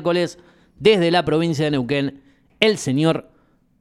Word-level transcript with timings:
miércoles 0.00 0.38
desde 0.78 1.10
la 1.10 1.24
provincia 1.24 1.64
de 1.66 1.70
Neuquén, 1.72 2.22
el 2.58 2.78
señor 2.78 3.28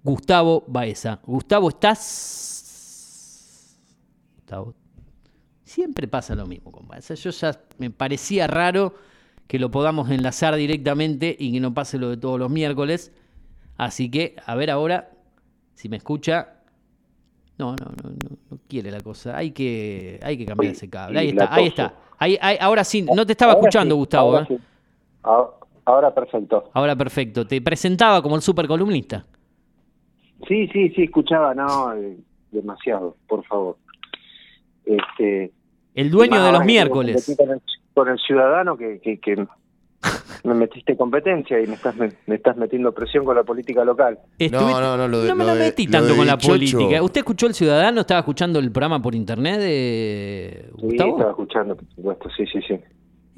Gustavo 0.04 0.64
Baeza. 0.68 1.19
Gustavo, 1.26 1.69
¿estás? 1.69 3.77
Gustavo. 4.36 4.74
Siempre 5.63 6.08
pasa 6.08 6.36
lo 6.36 6.46
mismo 6.46 6.71
con 6.71 6.88
Baeza. 6.88 7.13
Yo 7.13 7.29
ya 7.29 7.58
me 7.78 7.90
parecía 7.90 8.47
raro 8.47 8.96
que 9.47 9.60
lo 9.60 9.71
podamos 9.71 10.10
enlazar 10.10 10.55
directamente 10.55 11.36
y 11.40 11.54
que 11.54 11.60
no 11.60 11.74
pase 11.74 11.97
lo 11.97 12.10
de 12.10 12.18
todos 12.18 12.40
los 12.40 12.49
miércoles. 12.51 13.12
Así 13.78 14.10
que, 14.12 14.36
a 14.46 14.56
ver 14.56 14.72
ahora, 14.72 15.12
si 15.76 15.88
me 15.90 15.97
escucha. 15.97 16.55
No, 17.57 17.71
no, 17.75 17.86
no, 18.04 18.09
no, 18.09 18.38
no 18.51 18.59
quiere 18.70 18.89
la 18.91 19.01
cosa. 19.01 19.38
Hay 19.38 19.51
que, 19.51 20.20
hay 20.23 20.38
que 20.38 20.45
cambiar 20.45 20.73
ese 20.73 20.89
cable. 20.89 21.20
Ahí 21.20 21.29
está, 21.29 21.54
ahí 21.54 21.67
está. 21.67 21.93
Ahí, 22.17 22.38
ahí- 22.41 22.57
ahora 22.59 22.83
sí, 22.83 23.01
no 23.04 23.25
te 23.25 23.31
estaba 23.33 23.54
Ahora 23.54 23.61
escuchando, 23.67 23.95
sí, 23.95 23.99
Gustavo. 23.99 24.29
Ahora, 24.36 24.43
¿eh? 24.43 24.47
sí. 24.49 24.57
Ah, 25.23 25.45
Ahora 25.89 26.13
perfecto. 26.13 26.69
Ahora 26.73 26.95
perfecto. 26.95 27.47
Te 27.47 27.61
presentaba 27.61 28.21
como 28.21 28.36
el 28.36 28.41
supercolumnista. 28.43 29.25
Sí, 30.47 30.68
sí, 30.71 30.89
sí, 30.89 31.04
escuchaba, 31.04 31.54
no, 31.55 31.93
eh, 31.95 32.16
demasiado, 32.52 33.18
por 33.27 33.44
favor. 33.45 33.77
Este, 34.86 35.52
El 35.95 36.12
dueño 36.12 36.44
de 36.44 36.52
los 36.52 36.64
miércoles. 36.64 37.36
Con 37.38 37.50
el, 37.52 37.62
con 37.94 38.08
el 38.08 38.20
ciudadano 38.20 38.78
que, 38.78 39.00
que, 39.02 39.20
que 39.20 39.36
me 40.44 40.54
metiste 40.54 40.95
competencia 40.95 41.59
y 41.59 41.66
me 41.67 41.73
estás, 41.73 41.95
me, 41.95 42.09
me 42.28 42.36
estás 42.36 42.56
metiendo 42.56 42.92
presión 42.94 43.26
con 43.26 43.36
la 43.36 43.44
política 43.44 43.84
local. 43.84 44.20
No, 44.52 44.80
no, 44.80 44.95
no, 44.95 45.08
lo 45.08 45.22
de- 45.23 45.28
no 45.30 45.36
me 45.36 45.44
lo 45.44 45.56
metí 45.56 45.88
tanto 45.88 46.16
con 46.16 46.26
la 46.28 46.38
Chocho. 46.38 46.53
política. 46.53 47.02
¿Usted 47.03 47.20
escuchó 47.22 47.48
El 47.48 47.53
Ciudadano? 47.56 48.02
¿Estaba 48.02 48.20
escuchando 48.20 48.59
el 48.59 48.72
programa 48.72 49.02
por 49.02 49.16
internet 49.16 49.59
de 49.59 50.66
Sí, 50.76 50.81
Gustavo? 50.81 51.12
estaba 51.14 51.31
escuchando, 51.31 51.76
por 51.76 51.86
supuesto, 51.95 52.30
sí, 52.38 52.45
sí, 52.45 52.59
sí. 52.67 52.80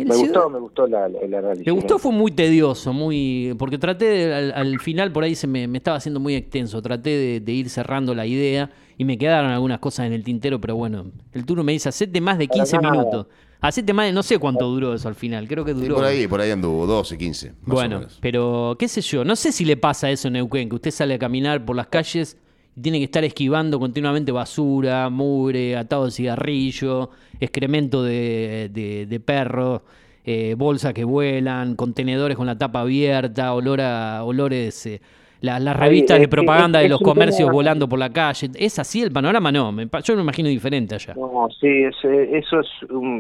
El 0.02 0.08
Me 0.08 0.16
Ciudad- 0.16 0.34
gustó, 0.34 0.50
me 0.50 0.60
gustó 0.60 0.88
la, 0.88 1.06
análisis. 1.06 1.66
Me 1.66 1.72
gustó, 1.72 2.00
fue 2.00 2.12
muy 2.12 2.32
tedioso, 2.32 2.94
muy 2.94 3.56
porque 3.60 3.78
traté 3.78 4.06
de- 4.06 4.34
al, 4.34 4.52
al 4.54 4.80
final 4.80 5.12
por 5.12 5.24
ahí 5.24 5.36
se 5.36 5.48
me, 5.48 5.68
me 5.68 5.78
estaba 5.78 5.98
haciendo 5.98 6.20
muy 6.20 6.36
extenso, 6.36 6.82
traté 6.82 7.10
de, 7.12 7.40
de 7.40 7.52
ir 7.52 7.70
cerrando 7.70 8.16
la 8.16 8.26
idea 8.26 8.70
y 8.98 9.06
me 9.06 9.18
quedaron 9.18 9.52
algunas 9.52 9.80
cosas 9.80 10.08
en 10.08 10.14
el 10.14 10.24
tintero, 10.24 10.60
pero 10.62 10.76
bueno, 10.76 11.06
el 11.34 11.46
turno 11.46 11.64
me 11.64 11.72
dice, 11.72 11.90
hacete 11.90 12.20
más 12.22 12.38
de 12.38 12.48
15 12.48 12.78
nada. 12.78 12.92
minutos, 12.92 13.28
hacete 13.60 13.94
más 13.94 14.06
de, 14.08 14.12
no 14.14 14.24
sé 14.24 14.38
cuánto 14.40 14.68
duró 14.70 14.94
eso 14.94 15.08
al 15.08 15.16
final, 15.16 15.48
creo 15.48 15.64
que 15.66 15.74
Sí, 15.74 15.82
duró. 15.82 15.96
por 15.96 16.06
ahí, 16.06 16.28
por 16.28 16.42
ahí 16.42 16.52
anduvo, 16.52 16.86
12, 16.88 17.18
15. 17.18 17.50
Más 17.50 17.58
o 17.68 17.72
Bueno, 17.74 17.98
menos. 18.00 18.18
pero 18.22 18.76
qué 18.80 18.88
sé 18.88 19.02
yo, 19.02 19.24
no 19.24 19.36
sé 19.36 19.52
si 19.52 19.66
le 19.66 19.78
pasa 19.78 20.10
eso 20.10 20.28
en 20.28 20.34
Neuquén, 20.34 20.70
que 20.70 20.76
usted 20.76 20.92
sale 20.92 21.14
a 21.16 21.20
caminar 21.20 21.64
por 21.66 21.76
las 21.76 21.88
calles 21.88 22.38
tiene 22.80 23.00
que 23.00 23.06
estar 23.06 23.24
esquivando 23.24 23.80
continuamente 23.80 24.32
basura, 24.32 25.10
mugre, 25.10 25.76
atado 25.76 26.06
de 26.06 26.12
cigarrillo, 26.12 27.10
excremento 27.40 28.04
de, 28.04 28.70
de, 28.72 29.06
de 29.08 29.20
perro, 29.20 29.82
eh, 30.24 30.56
bolsas 30.58 30.94
que 30.94 31.04
vuelan, 31.04 31.76
contenedores 31.76 32.38
con 32.38 32.46
la 32.46 32.58
tapa 32.58 32.82
abierta, 32.82 33.54
olor 33.54 33.82
a, 33.82 34.24
olores, 34.24 34.86
eh, 34.86 35.02
la- 35.42 35.60
las 35.60 35.76
revistas 35.76 36.20
de 36.20 36.28
propaganda 36.28 36.80
es- 36.80 36.84
de 36.86 36.90
los 36.90 37.02
comercios 37.02 37.40
tema- 37.48 37.52
volando 37.52 37.90
por 37.90 37.98
la 37.98 38.12
calle. 38.12 38.52
¿Es 38.56 38.78
así 38.78 39.02
el 39.02 39.12
panorama? 39.12 39.52
No, 39.52 39.72
me 39.72 39.88
yo 40.04 40.16
me 40.16 40.22
imagino 40.22 40.48
diferente 40.48 40.94
allá. 40.96 41.16
No, 41.16 41.48
sí, 41.60 41.68
es, 41.68 41.96
eh, 42.04 42.38
eso 42.38 42.60
es, 42.60 42.68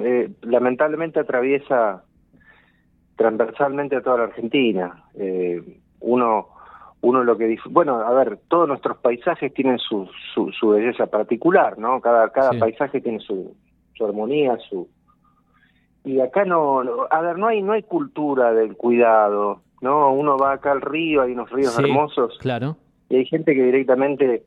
eh, 0.05 0.29
lamentablemente 0.43 1.19
atraviesa 1.19 2.03
transversalmente 3.15 3.95
a 3.95 4.01
toda 4.01 4.17
la 4.19 4.23
Argentina. 4.25 5.03
Eh, 5.15 5.61
uno, 6.01 6.47
uno 7.01 7.23
lo 7.23 7.37
que 7.37 7.47
dif- 7.47 7.69
bueno, 7.71 7.95
a 7.99 8.11
ver, 8.13 8.37
todos 8.47 8.67
nuestros 8.67 8.97
paisajes 8.97 9.53
tienen 9.53 9.79
su, 9.79 10.07
su, 10.33 10.51
su 10.51 10.69
belleza 10.69 11.07
particular, 11.07 11.77
¿no? 11.79 11.99
Cada, 12.01 12.29
cada 12.29 12.51
Sí. 12.51 12.59
paisaje 12.59 13.01
tiene 13.01 13.19
su, 13.19 13.55
su 13.95 14.05
armonía, 14.05 14.57
su 14.69 14.87
y 16.03 16.19
acá 16.19 16.45
no, 16.45 16.83
no- 16.83 17.07
a 17.09 17.21
ver, 17.21 17.37
no 17.37 17.47
hay, 17.47 17.61
no 17.61 17.73
hay 17.73 17.83
cultura 17.83 18.53
del 18.53 18.75
cuidado, 18.75 19.61
¿no? 19.81 20.11
Uno 20.13 20.37
va 20.37 20.53
acá 20.53 20.71
al 20.71 20.81
río, 20.81 21.21
hay 21.21 21.31
unos 21.33 21.49
ríos 21.51 21.73
Sí, 21.75 21.83
hermosos 21.83 22.37
Claro. 22.39 22.77
y 23.09 23.17
hay 23.17 23.25
gente 23.25 23.53
que 23.53 23.63
directamente 23.63 24.43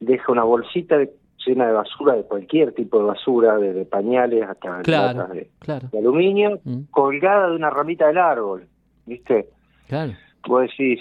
deja 0.00 0.32
una 0.32 0.44
bolsita 0.44 0.98
de- 0.98 1.12
llena 1.46 1.68
de 1.68 1.72
basura, 1.74 2.14
de 2.14 2.24
cualquier 2.24 2.72
tipo 2.72 2.98
de 2.98 3.04
basura, 3.04 3.56
desde 3.58 3.84
pañales 3.84 4.42
hasta 4.48 4.82
Claro, 4.82 5.18
latas 5.18 5.32
de, 5.36 5.50
claro, 5.60 5.88
de 5.92 5.98
aluminio, 6.00 6.58
Mm. 6.64 6.82
colgada 6.90 7.48
de 7.50 7.54
una 7.56 7.70
ramita 7.70 8.08
del 8.08 8.18
árbol, 8.18 8.66
¿viste? 9.04 9.48
claro. 9.88 10.12
Vos 10.48 10.62
decís, 10.62 11.00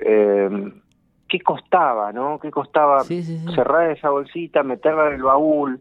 eh, 0.00 0.48
¿qué 1.28 1.40
costaba, 1.40 2.12
no? 2.12 2.38
¿Qué 2.40 2.50
costaba 2.50 3.00
Sí, 3.04 3.22
sí, 3.22 3.38
sí. 3.38 3.54
cerrar 3.54 3.90
esa 3.90 4.10
bolsita, 4.10 4.62
meterla 4.62 5.08
en 5.08 5.14
el 5.14 5.22
baúl? 5.22 5.80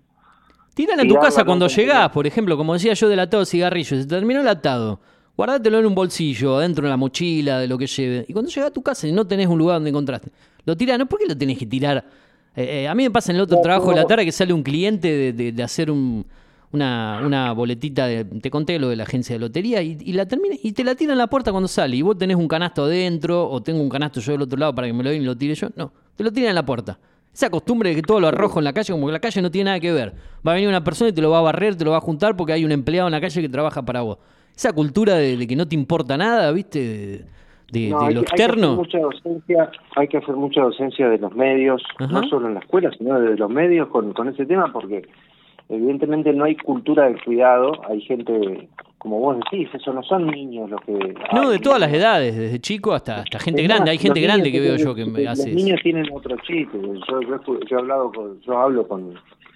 Tírala 0.74 1.03
en 1.03 1.08
tu 1.08 1.16
casa 1.16 1.46
cuando 1.46 1.68
llegás, 1.68 2.09
por 2.09 2.28
ejemplo, 2.28 2.58
como 2.58 2.74
decía 2.74 2.94
yo 2.94 3.08
del 3.08 3.20
atado 3.20 3.42
de 3.42 3.46
cigarrillos, 3.46 4.02
se 4.02 4.08
terminó 4.08 4.42
el 4.42 4.48
atado, 4.48 5.00
guardátelo 5.38 5.80
en 5.80 5.86
un 5.86 5.96
bolsillo, 5.96 6.58
adentro 6.58 6.84
de 6.84 6.90
la 6.90 6.98
mochila, 6.98 7.59
de 7.59 7.68
lo 7.68 7.78
que 7.78 7.88
lleve. 7.88 8.26
Y 8.28 8.34
cuando 8.34 8.52
llegás 8.52 8.70
a 8.72 8.74
tu 8.74 8.81
casa 8.84 9.08
y 9.08 9.12
no 9.14 9.26
tenés 9.26 9.48
un 9.48 9.58
lugar 9.58 9.78
donde 9.78 9.90
encontraste, 9.92 10.32
lo 10.66 10.76
tirás, 10.76 11.00
¿no? 11.00 11.06
¿Por 11.06 11.20
qué 11.20 11.28
lo 11.28 11.38
tenés 11.38 11.58
que 11.58 11.66
tirar? 11.66 12.03
Eh, 12.58 12.84
eh, 12.84 12.88
a 12.88 12.96
mí 12.96 13.03
me 13.03 13.12
pasa 13.12 13.32
en 13.32 13.38
el 13.38 13.44
otro 13.44 13.58
No, 13.58 13.62
trabajo 13.62 13.90
de 13.92 13.96
la 13.97 14.02
no. 14.02 14.08
tarde 14.08 14.26
que 14.26 14.32
sale 14.34 14.52
un 14.53 14.64
cliente 14.64 15.08
de, 15.09 15.34
de- 15.34 15.52
de 15.53 15.64
hacer 15.64 15.90
un- 15.92 16.26
una, 16.75 17.22
una 17.25 17.52
boletita, 17.53 18.06
de, 18.08 18.24
te 18.25 18.52
conté 18.52 18.78
lo 18.78 18.90
de 18.90 18.96
la 18.96 19.03
agencia 19.03 19.34
de 19.36 19.40
lotería, 19.40 19.81
y, 19.81 19.97
y 20.00 20.13
la 20.13 20.28
termina, 20.28 20.56
y 20.62 20.72
te 20.74 20.84
la 20.84 20.94
tira 20.96 21.13
en 21.13 21.18
la 21.18 21.28
puerta 21.28 21.52
cuando 21.52 21.68
sale. 21.68 21.96
Y 21.96 22.02
vos 22.03 22.18
tenés 22.18 22.38
un 22.38 22.47
canasto 22.47 22.84
adentro, 22.86 23.50
o 23.50 23.62
tengo 23.63 23.81
un 23.81 23.90
canasto 23.90 24.19
yo 24.22 24.34
del 24.34 24.44
otro 24.44 24.58
lado 24.59 24.75
para 24.75 24.88
que 24.88 24.94
me 24.94 25.03
lo 25.03 25.09
den 25.09 25.24
y 25.24 25.25
lo 25.25 25.35
tire 25.35 25.56
yo. 25.56 25.69
No, 25.75 25.91
te 26.16 26.24
lo 26.24 26.31
tiran 26.31 26.50
en 26.50 26.56
la 26.56 26.66
puerta. 26.66 27.00
Esa 27.34 27.50
costumbre 27.50 27.90
de 27.90 27.96
que 27.96 28.02
todo 28.02 28.19
lo 28.22 28.28
arrojo 28.28 28.59
en 28.59 28.64
la 28.66 28.72
calle, 28.74 28.94
como 28.94 29.08
que 29.08 29.12
la 29.14 29.19
calle 29.19 29.41
no 29.41 29.52
tiene 29.52 29.66
nada 29.69 29.80
que 29.80 29.91
ver. 29.91 30.14
Va 30.47 30.52
a 30.52 30.56
venir 30.56 30.69
una 30.69 30.84
persona 30.84 31.09
y 31.09 31.14
te 31.14 31.22
lo 31.22 31.31
va 31.31 31.40
a 31.40 31.41
barrer, 31.41 31.75
te 31.75 31.84
lo 31.84 31.91
va 31.91 31.97
a 31.97 32.02
juntar 32.02 32.38
porque 32.38 32.53
hay 32.53 32.64
un 32.64 32.72
empleado 32.72 33.08
en 33.08 33.12
la 33.12 33.19
calle 33.19 33.41
que 33.41 33.50
trabaja 33.50 33.84
para 33.84 34.02
vos. 34.02 34.19
Esa 34.56 34.72
cultura 34.72 35.16
de, 35.16 35.35
de 35.35 35.46
que 35.47 35.56
no 35.58 35.68
te 35.68 35.75
importa 35.75 36.16
nada, 36.18 36.50
¿viste? 36.53 36.80
De, 36.80 37.25
de- 37.74 37.90
No, 37.90 38.00
de 38.00 38.06
hay 38.08 38.14
lo 38.14 38.22
que- 38.22 38.28
hay 38.31 38.38
que 38.38 38.44
hacer 38.44 38.56
externo. 38.56 38.75
mucha 38.78 39.00
docencia, 39.00 39.69
hay 39.97 40.08
que 40.08 40.18
hacer 40.18 40.35
mucha 40.35 40.62
docencia 40.62 41.09
de 41.09 41.18
los 41.18 41.35
medios, 41.35 41.81
Ajá. 41.97 42.22
no 42.22 42.24
solo 42.30 42.47
en 42.47 42.53
la 42.53 42.62
escuela, 42.62 42.90
sino 42.97 43.19
de 43.19 43.35
los 43.35 43.50
medios 43.50 43.90
con, 43.90 44.14
con 44.14 44.30
ese 44.30 44.46
tema, 44.46 44.72
porque 44.72 45.02
evidentemente 45.70 46.34
no 46.34 46.46
hay 46.46 46.56
cultura 46.56 47.06
del 47.06 47.22
cuidado, 47.24 47.72
hay 47.90 48.02
gente, 48.02 48.68
como 48.98 49.20
vos 49.20 49.38
decís, 49.38 49.70
eso 49.74 49.94
no 49.94 50.03
son 50.03 50.28
niños 50.28 50.70
los 50.70 50.81
que... 50.81 51.16
No, 51.34 51.50
de 51.50 51.59
todas 51.59 51.80
las 51.80 51.94
edades, 51.94 52.36
desde 52.36 52.59
chico 52.59 52.94
hasta, 52.94 53.22
hasta 53.22 53.40
gente 53.40 53.64
grande. 53.64 53.92
Hay 53.92 53.98
gente 53.98 54.20
los 54.20 54.28
grande 54.28 54.52
que 54.52 54.59
veo 54.59 54.76
yo 54.78 54.94
que 54.94 55.06
me 55.06 55.24
los 55.24 55.34
hace 55.34 55.50
eso. 55.50 55.56
niños 55.58 55.80
tienen 55.81 56.06
otro 56.14 56.36
chip. 56.46 56.70
Yo, 56.74 57.22
yo, 57.22 57.59
yo 57.68 57.78
he 57.78 57.80
hablado 57.80 58.12
con, 58.12 58.40
yo 58.42 58.58
hablo 58.58 58.88
con, 58.88 59.16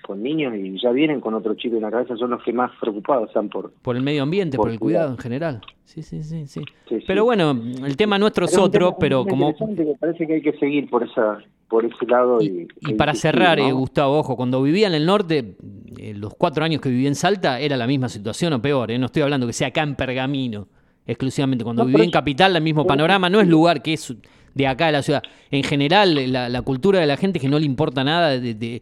con 0.09 0.23
niños 0.23 0.55
y 0.55 0.81
ya 0.81 0.89
vienen 0.91 1.21
con 1.21 1.35
otro 1.35 1.53
chip 1.53 1.71
en 1.75 1.81
la 1.83 1.91
cabeza, 1.91 2.17
son 2.17 2.31
los 2.31 2.41
que 2.43 2.51
más 2.51 2.71
preocupados 2.81 3.27
están 3.27 3.47
por... 3.47 3.71
Por 3.83 3.95
el 3.95 4.01
medio 4.01 4.23
ambiente, 4.23 4.57
por, 4.57 4.65
Por 4.65 4.71
el 4.73 4.79
cuidado 4.79 5.03
cuidado. 5.05 5.11
en 5.13 5.17
general. 5.19 5.61
Sí, 5.85 6.01
sí, 6.01 6.23
sí, 6.23 6.47
sí. 6.47 6.61
Sí, 6.87 6.99
sí. 6.99 7.03
Pero 7.05 7.25
bueno, 7.25 7.51
el 7.85 7.95
tema 7.95 8.17
nuestro 8.17 8.45
es 8.45 8.57
otro, 8.57 8.95
pero 8.99 9.23
como... 9.23 9.55
que 9.55 9.93
parece 9.99 10.25
que 10.25 10.33
hay 10.33 10.41
que 10.41 10.53
seguir 10.53 10.89
por 10.89 11.03
esa 11.03 11.37
por 11.67 11.85
ese 11.85 12.03
lado. 12.07 12.41
Y, 12.41 12.67
Y 12.81 12.93
para 12.95 13.13
cerrar, 13.13 13.59
¿no? 13.59 13.67
eh, 13.67 13.71
Gustavo, 13.71 14.17
ojo, 14.17 14.35
cuando 14.35 14.59
vivía 14.63 14.87
en 14.87 14.95
el 14.95 15.05
norte, 15.05 15.55
eh, 15.99 16.15
los 16.15 16.33
cuatro 16.33 16.63
años 16.65 16.81
que 16.81 16.89
viví 16.89 17.05
en 17.05 17.13
Salta, 17.13 17.59
era 17.59 17.77
la 17.77 17.85
misma 17.85 18.09
situación 18.09 18.53
o 18.53 18.59
peor. 18.61 18.89
eh, 18.89 18.97
No 18.97 19.05
estoy 19.05 19.21
hablando 19.21 19.45
que 19.45 19.53
sea 19.53 19.67
acá 19.67 19.83
en 19.83 19.93
Pergamino, 19.95 20.67
exclusivamente. 21.05 21.63
Cuando 21.63 21.83
No, 21.83 21.87
viví 21.87 22.01
en 22.03 22.09
Capital, 22.09 22.55
el 22.55 22.63
mismo 22.63 22.87
panorama, 22.87 23.29
no 23.29 23.39
es 23.39 23.47
lugar 23.47 23.83
que 23.83 23.93
es 23.93 24.15
de 24.55 24.65
acá 24.67 24.87
de 24.87 24.93
la 24.93 25.03
ciudad. 25.03 25.21
En 25.51 25.61
general, 25.63 26.31
la, 26.33 26.49
la 26.49 26.61
cultura 26.63 26.99
de 26.99 27.05
la 27.05 27.17
gente 27.17 27.37
es 27.37 27.43
que 27.43 27.49
no 27.49 27.59
le 27.59 27.65
importa 27.67 28.03
nada 28.03 28.29
de, 28.39 28.55
de- 28.55 28.81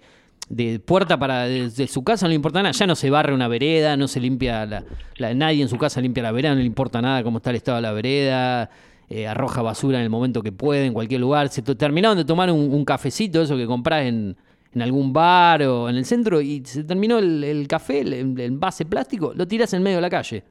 de 0.50 0.80
puerta 0.80 1.18
para 1.20 1.44
de, 1.46 1.70
de 1.70 1.88
su 1.88 2.04
casa, 2.04 2.26
no 2.26 2.30
le 2.30 2.36
importa 2.36 2.62
nada. 2.64 2.72
Ya 2.72 2.88
no 2.88 2.96
se 2.96 3.10
barre 3.10 3.34
una 3.34 3.48
vereda, 3.48 3.98
no 3.98 4.08
se 4.08 4.20
limpia, 4.20 4.66
la, 4.66 4.84
la- 5.18 5.34
nadie 5.34 5.62
en 5.62 5.70
su 5.70 5.78
casa 5.78 6.00
limpia 6.02 6.24
la 6.24 6.32
vereda, 6.32 6.54
no 6.56 6.60
le 6.62 6.66
importa 6.66 7.02
nada 7.02 7.24
cómo 7.24 7.38
está 7.38 7.50
el 7.50 7.58
estado 7.58 7.78
de 7.78 7.82
la 7.82 7.92
vereda. 7.92 8.70
eh, 9.10 9.26
arroja 9.26 9.62
basura 9.62 9.98
en 10.00 10.04
el 10.04 10.10
momento 10.10 10.42
que 10.44 10.52
puede, 10.52 10.86
en 10.86 10.94
cualquier 10.94 11.22
lugar. 11.22 11.48
Se 11.50 11.62
terminaron 11.62 12.18
de 12.18 12.26
tomar 12.26 12.52
un, 12.52 12.60
un 12.74 12.84
cafecito, 12.86 13.42
eso 13.42 13.56
que 13.56 13.66
comprás 13.66 14.06
en, 14.06 14.36
en 14.74 14.82
algún 14.82 15.14
bar 15.14 15.64
o 15.64 15.88
en 15.90 15.96
el 15.96 16.04
centro, 16.06 16.42
y 16.42 16.62
se 16.66 16.84
terminó 16.84 17.18
el, 17.20 17.42
el 17.44 17.68
café, 17.70 18.02
el, 18.02 18.12
el 18.14 18.40
envase 18.40 18.84
plástico, 18.86 19.32
lo 19.34 19.48
tirás 19.48 19.74
en 19.74 19.82
medio 19.84 19.98
de 19.98 20.02
la 20.02 20.10
calle. 20.10 20.44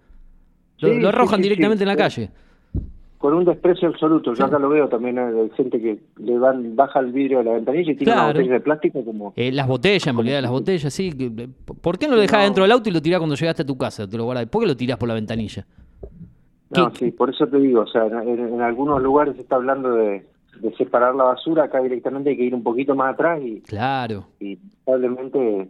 Lo, 0.79 0.89
Sí, 0.89 0.95
lo 0.95 1.01
sí, 1.01 1.07
arrojan 1.07 1.37
sí, 1.39 1.43
directamente 1.43 1.79
sí. 1.79 1.83
en 1.85 1.89
la 1.89 1.97
calle. 1.97 2.31
Con 3.19 3.33
un 3.35 3.45
desprecio 3.47 3.89
absoluto. 3.89 4.35
Yo 4.35 4.45
acá 4.45 4.59
lo 4.59 4.69
veo 4.69 4.89
también, 4.89 5.19
hay 5.19 5.51
gente 5.57 5.81
que 5.81 5.99
le 6.19 6.39
van, 6.39 6.77
baja 6.77 7.01
el 7.01 7.13
vidrio 7.13 7.39
de 7.39 7.45
la 7.45 7.53
ventanilla 7.55 7.93
y 7.93 7.97
tiene 7.97 8.13
una 8.13 8.23
Claro. 8.25 8.39
botella 8.39 8.53
de 8.55 8.61
plástico 8.61 9.05
como... 9.05 9.33
Eh, 9.37 9.51
las 9.53 9.67
botellas, 9.67 10.15
olvidé 10.15 10.35
de 10.37 10.43
las 10.43 10.51
botellas, 10.51 10.93
sí. 10.93 11.11
¿Por 11.81 11.99
qué 11.99 12.09
no 12.09 12.15
lo 12.17 12.21
dejás 12.21 12.41
No. 12.41 12.45
dentro 12.45 12.63
del 12.65 12.73
auto 12.73 12.89
y 12.91 12.93
lo 12.93 13.01
tirás 13.01 13.19
cuando 13.19 13.35
llegaste 13.37 13.63
a 13.63 13.67
tu 13.67 13.77
casa? 13.79 14.07
Te 14.09 14.17
lo 14.19 14.25
guardás. 14.25 14.47
¿Por 14.47 14.63
qué 14.63 14.69
lo 14.69 14.77
tirás 14.77 14.99
por 14.99 15.09
la 15.09 15.15
ventanilla? 15.15 15.67
No, 16.77 16.93
¿Qué- 16.93 16.99
sí, 17.07 17.11
por 17.13 17.31
eso 17.31 17.47
te 17.47 17.59
digo, 17.59 17.83
o 17.83 17.87
sea, 17.87 18.07
en, 18.07 18.39
en 18.55 18.61
algunos 18.61 19.01
lugares 19.03 19.37
se 19.37 19.43
está 19.43 19.57
hablando 19.57 19.93
de, 19.93 20.27
de 20.61 20.75
separar 20.77 21.15
la 21.15 21.25
basura, 21.25 21.65
acá 21.65 21.81
directamente 21.81 22.31
hay 22.31 22.37
que 22.37 22.45
ir 22.45 22.55
un 22.55 22.63
poquito 22.63 22.95
más 22.95 23.15
atrás 23.15 23.41
y, 23.43 23.61
Claro. 23.61 24.27
y 24.41 24.59
probablemente 24.85 25.69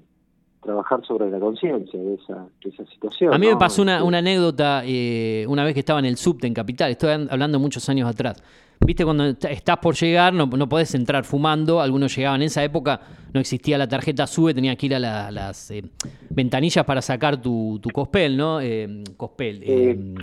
trabajar 0.66 1.00
sobre 1.06 1.30
la 1.30 1.38
conciencia 1.40 1.98
de 1.98 2.14
esa, 2.14 2.46
de 2.62 2.70
esa 2.70 2.84
situación. 2.86 3.32
A 3.32 3.38
mí 3.38 3.46
me 3.46 3.56
pasó 3.56 3.80
una, 3.82 4.04
una 4.04 4.18
anécdota 4.18 4.82
eh, 4.84 5.46
una 5.48 5.64
vez 5.64 5.72
que 5.74 5.80
estaba 5.80 5.98
en 6.00 6.04
el 6.06 6.16
subte 6.18 6.46
en 6.46 6.52
Capital, 6.54 6.90
estoy 6.90 7.12
an- 7.12 7.28
hablando 7.30 7.58
muchos 7.58 7.88
años 7.88 8.08
atrás. 8.08 8.42
Viste, 8.84 9.04
cuando 9.04 9.24
est- 9.24 9.44
estás 9.46 9.78
por 9.78 9.94
llegar, 9.94 10.34
no, 10.34 10.44
no 10.46 10.68
podés 10.68 10.94
entrar 10.94 11.24
fumando, 11.24 11.80
algunos 11.80 12.14
llegaban, 12.14 12.42
en 12.42 12.46
esa 12.48 12.62
época 12.62 13.00
no 13.32 13.40
existía 13.40 13.78
la 13.78 13.88
tarjeta 13.88 14.26
SUBE, 14.26 14.52
tenías 14.52 14.76
que 14.76 14.86
ir 14.86 14.94
a 14.94 14.98
la- 14.98 15.30
las 15.30 15.70
eh, 15.70 15.82
ventanillas 16.28 16.84
para 16.84 17.00
sacar 17.00 17.40
tu, 17.40 17.78
tu 17.82 17.88
cospel, 17.90 18.36
¿no? 18.36 18.60
Eh, 18.60 19.02
cospel. 19.16 19.62
eh, 19.64 20.14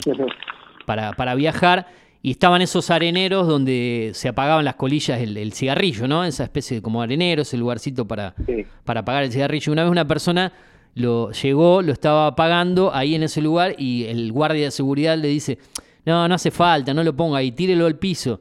para, 0.86 1.14
para 1.14 1.34
viajar 1.36 1.88
y 2.26 2.32
estaban 2.32 2.62
esos 2.62 2.90
areneros 2.90 3.48
donde 3.48 4.12
se 4.14 4.30
apagaban 4.30 4.64
las 4.64 4.76
colillas 4.76 5.22
el, 5.22 5.52
cigarrillo, 5.52 6.08
¿no? 6.08 6.24
Esa 6.24 6.46
especie 6.46 6.78
de 6.78 6.82
como 6.82 7.02
arenero, 7.02 7.42
ese 7.42 7.58
lugarcito 7.58 8.08
para, 8.08 8.34
para 8.86 9.02
apagar 9.02 9.24
el 9.24 9.32
cigarrillo. 9.32 9.74
Una 9.74 9.84
vez 9.84 9.92
una 9.92 10.08
persona 10.08 10.54
lo 10.96 11.32
llegó, 11.32 11.82
lo 11.82 11.92
estaba 11.92 12.28
apagando 12.28 12.96
ahí 12.96 13.16
en 13.16 13.24
ese 13.24 13.42
lugar 13.42 13.76
y 13.78 14.06
el 14.06 14.32
guardia 14.32 14.66
de 14.66 14.72
seguridad 14.72 15.18
le 15.18 15.28
dice, 15.28 15.58
no, 16.06 16.26
no 16.30 16.36
hace 16.36 16.50
falta, 16.50 16.94
no 16.94 17.04
lo 17.04 17.14
ponga 17.14 17.40
ahí, 17.40 17.52
tírelo 17.52 17.86
al 17.86 17.98
piso. 17.98 18.40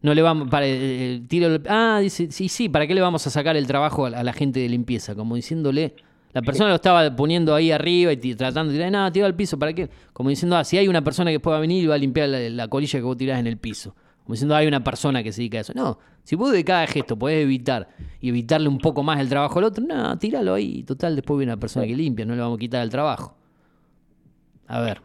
No 0.00 0.14
le 0.14 0.22
vamos, 0.22 0.48
para, 0.48 0.66
eh, 0.66 1.22
tírelo, 1.28 1.62
ah, 1.68 2.00
dice, 2.02 2.32
sí, 2.32 2.48
sí, 2.48 2.68
¿para 2.68 2.88
qué 2.88 2.94
le 2.94 3.00
vamos 3.00 3.24
a 3.28 3.30
sacar 3.30 3.56
el 3.56 3.68
trabajo 3.68 4.06
a, 4.06 4.24
la 4.24 4.32
gente 4.32 4.58
de 4.58 4.68
limpieza? 4.68 5.14
Como 5.14 5.36
diciéndole, 5.36 5.94
la 6.32 6.40
persona 6.42 6.70
lo 6.70 6.76
estaba 6.76 7.14
poniendo 7.14 7.54
ahí 7.54 7.70
arriba 7.70 8.12
y 8.12 8.34
tratando 8.34 8.72
de 8.72 8.78
tirar, 8.78 8.90
no, 8.90 9.12
tira 9.12 9.26
al 9.26 9.34
piso, 9.34 9.58
¿para 9.58 9.72
qué? 9.72 9.90
Como 10.12 10.30
diciendo, 10.30 10.56
ah, 10.56 10.64
si 10.64 10.78
hay 10.78 10.88
una 10.88 11.04
persona 11.04 11.30
que 11.30 11.40
pueda 11.40 11.58
venir 11.58 11.84
y 11.84 11.86
va 11.86 11.94
a 11.94 11.98
limpiar 11.98 12.28
la, 12.28 12.68
colilla 12.68 12.98
que 12.98 13.04
vos 13.04 13.16
tirás 13.16 13.38
en 13.38 13.46
el 13.46 13.58
piso. 13.58 13.94
Como 14.24 14.34
diciendo, 14.34 14.54
hay 14.54 14.66
una 14.66 14.82
persona 14.82 15.22
que 15.22 15.32
se 15.32 15.42
dedica 15.42 15.58
a 15.58 15.60
eso. 15.60 15.72
No, 15.74 15.98
si 16.22 16.36
vos 16.36 16.52
de 16.52 16.64
cada 16.64 16.86
gesto 16.86 17.18
podés 17.18 17.42
evitar 17.42 17.88
y 18.20 18.30
evitarle 18.30 18.68
un 18.68 18.78
poco 18.78 19.02
más 19.02 19.20
el 19.20 19.28
trabajo 19.28 19.58
al 19.58 19.66
otro, 19.66 19.84
no, 19.84 20.16
tíralo 20.18 20.54
ahí. 20.54 20.84
Total, 20.84 21.14
después 21.14 21.38
viene 21.38 21.52
una 21.52 21.60
persona 21.60 21.86
que 21.86 21.94
limpia, 21.94 22.24
no 22.24 22.34
le 22.34 22.40
vamos 22.40 22.56
a 22.56 22.60
quitar 22.60 22.82
el 22.82 22.90
trabajo. 22.90 23.36
A 24.68 24.80
ver, 24.80 25.02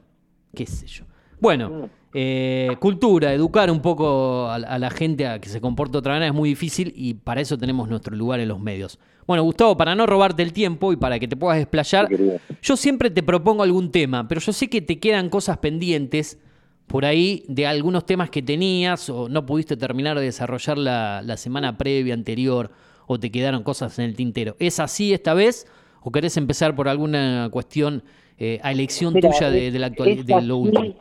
qué 0.56 0.66
sé 0.66 0.88
yo. 0.88 1.04
Bueno, 1.42 1.90
eh, 2.20 2.76
cultura, 2.80 3.32
educar 3.32 3.70
un 3.70 3.80
poco 3.80 4.50
a, 4.50 4.58
la 4.58 4.90
gente 4.90 5.28
a 5.28 5.40
que 5.40 5.50
se 5.50 5.62
comporte 5.62 6.00
otra 6.00 6.14
manera 6.14 6.32
es 6.32 6.34
muy 6.34 6.50
difícil 6.50 6.92
y 6.96 7.14
para 7.14 7.42
eso 7.42 7.60
tenemos 7.60 7.90
nuestro 7.90 8.16
lugar 8.16 8.40
en 8.40 8.48
los 8.48 8.60
medios. 8.60 8.98
Bueno, 9.28 9.44
Gustavo, 9.44 9.78
para 9.78 9.94
no 9.94 10.08
robarte 10.08 10.42
el 10.42 10.52
tiempo 10.52 10.92
y 10.92 10.96
para 10.96 11.20
que 11.20 11.28
te 11.28 11.36
puedas 11.36 11.60
desplayar, 11.60 12.08
yo 12.60 12.76
siempre 12.76 13.12
te 13.12 13.22
propongo 13.22 13.62
algún 13.62 13.92
tema, 13.92 14.28
pero 14.28 14.42
yo 14.42 14.52
sé 14.52 14.68
que 14.68 14.82
te 14.82 14.98
quedan 14.98 15.30
cosas 15.30 15.60
pendientes 15.60 16.40
por 16.88 17.06
ahí 17.06 17.46
de 17.50 17.68
algunos 17.68 18.04
temas 18.04 18.32
que 18.32 18.42
tenías 18.42 19.12
o 19.12 19.30
no 19.30 19.46
pudiste 19.46 19.78
terminar 19.78 20.18
de 20.18 20.26
desarrollar 20.26 20.80
la, 20.80 21.38
semana 21.38 21.78
previa, 21.78 22.16
anterior, 22.16 22.72
o 23.06 23.20
te 23.20 23.30
quedaron 23.30 23.62
cosas 23.62 24.00
en 24.00 24.06
el 24.06 24.16
tintero. 24.16 24.56
¿Es 24.58 24.80
así 24.80 25.14
esta 25.14 25.36
vez 25.36 25.68
o 26.02 26.12
querés 26.12 26.36
empezar 26.36 26.76
por 26.76 26.90
alguna 26.90 27.50
cuestión 27.52 28.02
eh, 28.40 28.60
a 28.64 28.72
elección 28.72 29.14
tuya 29.14 29.52
de, 29.52 29.70
la 29.78 29.86
actualidad, 29.86 30.26
de 30.26 30.42
lo 30.42 30.58
último? 30.58 30.96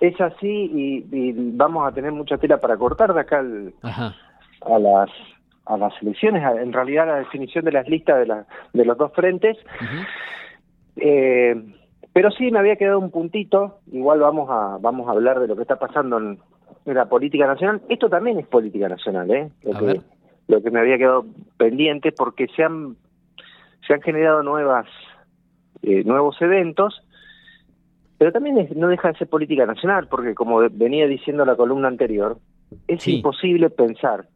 Es 0.00 0.20
así 0.20 1.04
y, 1.10 1.32
vamos 1.56 1.86
a 1.86 1.92
tener 1.92 2.12
mucha 2.12 2.38
tela 2.38 2.58
para 2.58 2.76
cortar 2.76 3.12
de 3.12 3.20
acá 3.20 3.40
a 3.40 4.78
las 4.78 5.10
a 5.68 5.76
las 5.76 5.92
elecciones, 6.00 6.42
en 6.62 6.72
realidad 6.72 7.06
la 7.06 7.16
definición 7.16 7.62
de 7.66 7.72
las 7.72 7.86
listas 7.88 8.18
de, 8.18 8.26
la, 8.26 8.46
de 8.72 8.84
los 8.86 8.96
dos 8.96 9.12
frentes. 9.12 9.58
eh, 10.96 11.54
pero 12.14 12.30
sí 12.30 12.50
me 12.50 12.58
había 12.58 12.76
quedado 12.76 12.98
un 12.98 13.10
puntito, 13.10 13.80
igual 13.92 14.20
vamos 14.20 14.48
a 14.50 14.78
vamos 14.80 15.06
a 15.08 15.12
hablar 15.12 15.38
de 15.40 15.46
lo 15.46 15.56
que 15.56 15.62
está 15.62 15.76
pasando 15.76 16.16
en, 16.16 16.38
la 16.86 17.04
política 17.04 17.46
nacional. 17.46 17.82
Esto 17.90 18.08
también 18.08 18.38
es 18.38 18.46
política 18.46 18.88
nacional, 18.88 19.30
¿eh? 19.30 19.50
Lo, 19.62 19.78
que, 19.78 20.00
lo 20.46 20.62
que 20.62 20.70
me 20.70 20.80
había 20.80 20.96
quedado 20.96 21.26
pendiente 21.58 22.12
porque 22.12 22.46
se 22.56 22.64
han 22.64 22.96
se 23.86 23.92
han 23.92 24.00
generado 24.00 24.42
nuevas 24.42 24.86
eh, 25.82 26.02
nuevos 26.04 26.40
eventos 26.40 27.02
pero 28.18 28.32
también 28.32 28.68
no 28.74 28.88
deja 28.88 29.12
de 29.12 29.18
ser 29.18 29.28
política 29.28 29.64
nacional, 29.64 30.08
porque 30.08 30.34
como 30.34 30.58
venía 30.70 31.06
diciendo 31.06 31.44
la 31.44 31.54
columna 31.54 31.86
anterior, 31.86 32.38
es 32.88 33.06
imposible 33.06 33.70
pensar 33.70 34.26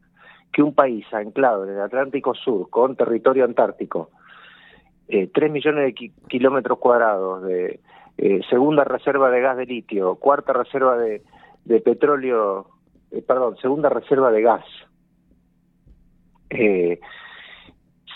que 0.53 0.63
un 0.63 0.75
país 0.75 1.05
anclado 1.13 1.65
en 1.65 1.71
el 1.71 1.81
Atlántico 1.81 2.35
Sur, 2.35 2.71
con 2.71 2.95
territorio 2.95 3.45
antártico, 3.45 4.11
eh, 5.09 5.29
3 5.35 5.51
millones 5.51 5.85
de 5.87 6.13
kilómetros 6.29 6.79
cuadrados, 6.79 7.43
de 7.43 7.81
eh, 8.19 8.41
segunda 8.49 8.85
reserva 8.85 9.31
de 9.31 9.41
gas 9.41 9.57
de 9.57 9.67
litio, 9.67 10.15
cuarta 10.15 10.53
reserva 10.53 10.97
de, 10.97 11.23
de 11.65 11.81
petróleo, 11.81 12.67
eh, 13.11 13.23
perdón, 13.27 13.57
segunda 13.57 13.89
reserva 13.89 14.31
de 14.31 14.43
gas, 14.43 14.65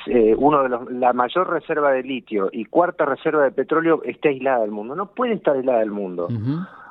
eh, 0.06 0.35
uno 0.37 0.62
de 0.62 0.69
los, 0.69 0.91
la 0.91 1.12
mayor 1.12 1.50
reserva 1.50 1.93
de 1.93 2.03
litio 2.03 2.49
y 2.53 2.64
cuarta 2.67 3.05
reserva 3.05 3.43
de 3.44 3.50
petróleo 3.50 4.03
esté 4.05 4.29
aislada 4.29 4.61
del 4.61 4.70
mundo. 4.70 4.94
No 4.94 5.06
puede 5.06 5.35
estar 5.35 5.56
aislada 5.56 5.81
del 5.81 5.91
mundo. 5.91 6.29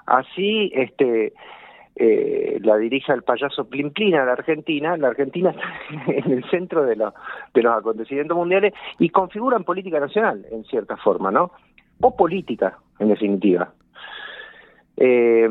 Así, 0.06 0.72
este, 0.74 1.34
eh, 1.96 2.60
la 2.62 2.76
dirige 2.78 3.14
el 3.14 3.24
payaso 3.24 3.70
Plim 3.70 3.92
a 4.14 4.26
la 4.26 4.34
Argentina. 4.34 4.98
La 4.98 5.10
Argentina 5.10 5.52
está 5.90 6.12
en 6.12 6.32
el 6.32 6.50
centro 6.50 6.84
de, 6.84 6.96
los 6.96 7.14
de 7.54 7.64
los 7.64 7.78
acontecimientos 7.78 8.36
mundiales 8.36 8.74
y 9.00 9.10
configuran 9.10 9.64
política 9.64 10.00
nacional, 10.00 10.46
en 10.52 10.66
cierta 10.66 10.98
forma, 10.98 11.32
¿no? 11.32 11.52
O 12.02 12.16
política, 12.16 12.78
en 13.00 13.08
definitiva. 13.10 13.72
Eh, 14.98 15.48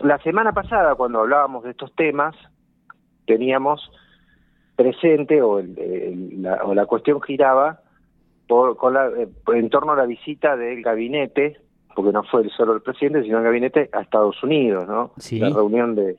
la 0.00 0.18
semana 0.18 0.52
pasada, 0.52 0.94
cuando 0.94 1.20
hablábamos 1.20 1.64
de 1.64 1.70
estos 1.70 1.94
temas, 1.94 2.34
teníamos 3.26 3.90
presente 4.76 5.42
o, 5.42 5.60
la, 5.62 6.64
o 6.64 6.74
la 6.74 6.86
cuestión 6.86 7.20
giraba 7.20 7.80
por, 8.46 8.76
con 8.76 8.94
la, 8.94 9.08
eh, 9.08 9.28
en 9.54 9.70
torno 9.70 9.92
a 9.92 9.96
la 9.96 10.06
visita 10.06 10.56
del 10.56 10.82
gabinete, 10.82 11.58
porque 11.94 12.12
no 12.12 12.22
fue 12.24 12.48
solo 12.50 12.74
el 12.74 12.82
presidente, 12.82 13.22
sino 13.22 13.38
el 13.38 13.44
gabinete 13.44 13.90
a 13.92 14.00
Estados 14.00 14.42
Unidos, 14.42 14.86
¿no? 14.86 15.12
La 15.38 15.50
reunión 15.50 15.94
de, 15.94 16.16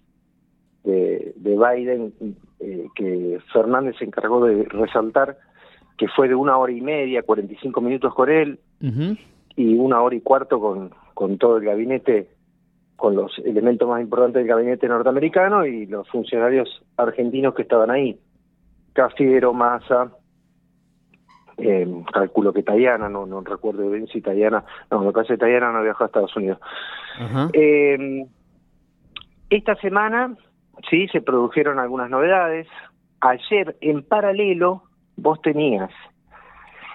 de, 0.84 1.34
Biden, 1.36 2.14
eh, 2.60 2.88
que 2.96 3.40
Fernández 3.52 3.96
se 3.98 4.06
encargó 4.06 4.46
de 4.46 4.64
resaltar 4.66 5.38
que 5.98 6.08
fue 6.08 6.28
de 6.28 6.36
una 6.36 6.58
hora 6.58 6.72
y 6.72 6.82
media, 6.82 7.22
45 7.22 7.80
minutos 7.82 8.14
con 8.14 8.30
él, 8.30 8.60
y 9.56 9.76
una 9.76 10.02
hora 10.02 10.16
y 10.16 10.22
cuarto 10.22 10.60
con, 10.60 10.92
con 11.14 11.38
todo 11.38 11.58
el 11.58 11.66
gabinete, 11.66 12.30
con 12.96 13.16
los 13.16 13.38
elementos 13.40 13.88
más 13.88 14.02
importantes 14.02 14.40
del 14.42 14.48
gabinete 14.48 14.88
norteamericano 14.88 15.66
y 15.66 15.86
los 15.86 16.08
funcionarios 16.10 16.84
argentinos 16.98 17.54
que 17.54 17.62
estaban 17.62 17.92
ahí. 17.92 18.18
Cafiero, 18.94 19.54
Massa, 19.54 20.12
eh, 21.58 21.88
calculo 22.12 22.54
que 22.54 22.64
Tayana, 22.64 23.10
no, 23.10 23.26
no 23.26 23.42
recuerdo 23.42 23.90
bien 23.90 24.08
si 24.08 24.22
Tayana, 24.22 24.64
no, 24.90 25.04
lo 25.04 25.14
que 25.14 25.22
hace 25.22 25.38
Tayana 25.38 25.72
no 25.72 25.84
viajó 25.84 26.04
a 26.04 26.08
Estados 26.08 26.36
Unidos. 26.36 26.60
Eh, 27.54 28.26
esta 29.50 29.76
semana, 29.76 30.36
sí, 30.90 31.08
se 31.10 31.22
produjeron 31.22 31.80
algunas 31.80 32.10
novedades. 32.10 32.68
Ayer, 33.20 33.78
en 33.82 34.04
paralelo, 34.04 34.84
vos 35.16 35.42
tenías 35.42 35.92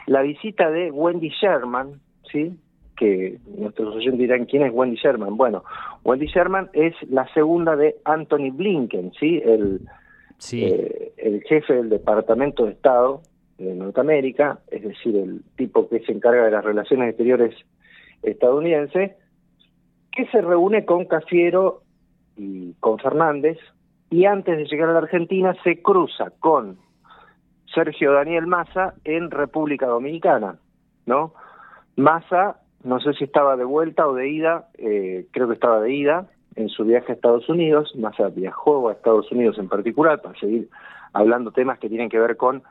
la 0.06 0.22
visita 0.22 0.70
de 0.70 0.90
Wendy 0.90 1.30
Sherman, 1.30 2.00
¿sí? 2.30 2.58
que 2.96 3.38
nuestros 3.56 3.94
oyentes 3.94 4.18
dirán, 4.18 4.44
¿quién 4.46 4.64
es 4.64 4.72
Wendy 4.72 4.96
Sherman? 4.96 5.36
Bueno, 5.36 5.62
Wendy 6.04 6.26
Sherman 6.26 6.68
es 6.72 6.94
la 7.08 7.32
segunda 7.32 7.76
de 7.76 7.96
Anthony 8.04 8.50
Blinken, 8.52 9.12
¿sí? 9.12 9.40
El 9.44 9.82
eh, 10.52 10.97
el 11.18 11.42
jefe 11.42 11.74
del 11.74 11.88
Departamento 11.88 12.64
de 12.64 12.72
Estado 12.72 13.22
de 13.58 13.74
Norteamérica, 13.74 14.60
es 14.70 14.82
decir, 14.82 15.16
el 15.16 15.42
tipo 15.56 15.88
que 15.88 16.00
se 16.00 16.12
encarga 16.12 16.44
de 16.44 16.50
las 16.52 16.64
relaciones 16.64 17.10
exteriores 17.10 17.54
estadounidenses, 18.22 19.12
que 20.12 20.26
se 20.26 20.40
reúne 20.40 20.84
con 20.84 21.06
Cafiero 21.06 21.82
y 22.36 22.74
con 22.74 22.98
Fernández, 22.98 23.58
y 24.10 24.24
antes 24.24 24.56
de 24.56 24.64
llegar 24.64 24.88
a 24.88 24.92
la 24.92 25.00
Argentina 25.00 25.54
se 25.64 25.82
cruza 25.82 26.30
con 26.38 26.78
Sergio 27.74 28.12
Daniel 28.12 28.46
Massa 28.46 28.94
en 29.04 29.30
República 29.30 29.86
Dominicana, 29.86 30.58
¿no? 31.04 31.34
Massa, 31.96 32.60
no 32.84 33.00
sé 33.00 33.12
si 33.14 33.24
estaba 33.24 33.56
de 33.56 33.64
vuelta 33.64 34.06
o 34.06 34.14
de 34.14 34.28
ida, 34.28 34.68
eh, 34.78 35.26
creo 35.32 35.48
que 35.48 35.54
estaba 35.54 35.80
de 35.80 35.92
ida, 35.92 36.28
en 36.54 36.68
su 36.68 36.84
viaje 36.84 37.12
a 37.12 37.14
Estados 37.14 37.48
Unidos, 37.48 37.94
Massa 37.96 38.28
viajó 38.28 38.88
a 38.88 38.92
Estados 38.92 39.30
Unidos 39.30 39.58
en 39.58 39.68
particular 39.68 40.20
para 40.22 40.38
seguir 40.38 40.68
hablando 41.12 41.50
temas 41.50 41.78
que 41.78 41.88
tienen 41.88 42.08
que 42.08 42.18
ver 42.18 42.36
con 42.36 42.62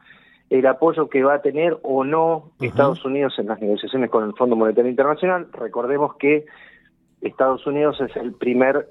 el 0.50 0.66
apoyo 0.66 1.10
que 1.10 1.24
va 1.24 1.36
a 1.36 1.42
tener 1.42 1.78
o 1.84 2.04
no 2.04 2.52
Estados 2.62 3.04
Unidos 3.04 3.34
en 3.38 3.48
las 3.48 3.60
negociaciones 3.60 4.10
con 4.10 4.24
el 4.24 4.34
Fondo 4.34 4.56
Monetario 4.56 4.90
Internacional. 4.90 5.48
Recordemos 5.52 6.16
que 6.16 6.46
Estados 7.22 7.66
Unidos 7.68 8.00
es 8.00 8.16
el 8.16 8.34
primer, 8.34 8.88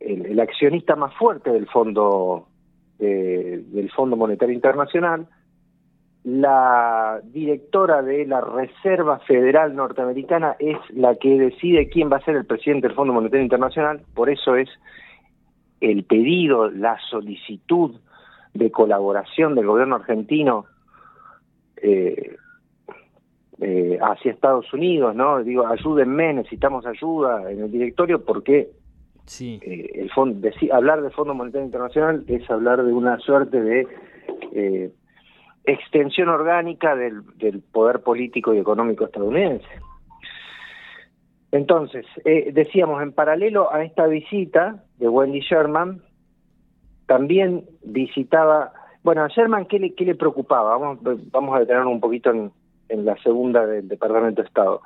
el, 0.00 0.38
accionista 0.38 0.96
más 0.96 1.14
fuerte 1.14 1.50
del 1.50 1.66
Fondo 1.66 2.46
eh, 2.98 3.62
del 3.68 3.90
Fondo 3.90 4.16
Monetario 4.16 4.54
Internacional. 4.54 5.26
La 6.24 7.20
directora 7.24 8.02
de 8.02 8.26
la 8.26 8.40
Reserva 8.40 9.20
Federal 9.20 9.74
Norteamericana 9.76 10.56
es 10.58 10.76
la 10.90 11.14
que 11.14 11.38
decide 11.38 11.88
quién 11.88 12.10
va 12.10 12.16
a 12.16 12.24
ser 12.24 12.36
el 12.36 12.44
presidente 12.44 12.88
del 12.88 12.96
Fondo 12.96 13.14
Monetario 13.14 13.44
Internacional, 13.44 14.02
por 14.12 14.28
eso 14.28 14.56
es 14.56 14.68
el 15.80 16.04
pedido, 16.04 16.68
la 16.70 16.98
solicitud 17.10 17.94
de 18.56 18.70
colaboración 18.70 19.54
del 19.54 19.66
gobierno 19.66 19.96
argentino 19.96 20.66
eh, 21.76 22.36
eh, 23.60 23.98
hacia 24.00 24.32
Estados 24.32 24.72
Unidos, 24.72 25.14
¿no? 25.14 25.42
Digo, 25.42 25.66
ayúdenme, 25.66 26.34
necesitamos 26.34 26.86
ayuda 26.86 27.50
en 27.50 27.60
el 27.60 27.70
directorio 27.70 28.24
porque 28.24 28.70
sí. 29.24 29.60
Eh, 29.62 29.90
el 29.94 30.10
fondo, 30.10 30.48
hablar 30.72 31.02
del 31.02 31.12
Fondo 31.12 31.34
Monetario 31.34 31.66
Internacional 31.66 32.24
es 32.28 32.48
hablar 32.50 32.84
de 32.84 32.92
una 32.92 33.18
suerte 33.18 33.60
de 33.60 33.86
extensión 35.66 36.28
orgánica 36.28 36.94
del, 36.94 37.22
poder 37.72 38.00
político 38.00 38.54
y 38.54 38.58
económico 38.58 39.04
estadounidense. 39.04 39.66
Entonces, 41.52 42.06
eh, 42.24 42.50
decíamos, 42.52 43.02
en 43.02 43.12
paralelo 43.12 43.72
a 43.72 43.84
esta 43.84 44.06
visita 44.06 44.84
de 44.98 45.08
Wendy 45.08 45.40
Sherman, 45.40 46.02
también 47.06 47.64
visitaba, 47.84 48.72
bueno, 49.02 49.22
a 49.22 49.28
Sherman, 49.28 49.66
¿qué 49.66 49.78
le, 49.78 49.94
qué 49.94 50.04
le 50.04 50.14
preocupaba? 50.14 50.76
Vamos, 50.76 50.98
vamos 51.30 51.56
a 51.56 51.60
detenernos 51.60 51.92
un 51.92 52.00
poquito 52.00 52.30
en, 52.30 52.52
en 52.88 53.04
la 53.04 53.16
segunda 53.22 53.66
del 53.66 53.88
Departamento 53.88 54.42
de 54.42 54.48
Estado. 54.48 54.82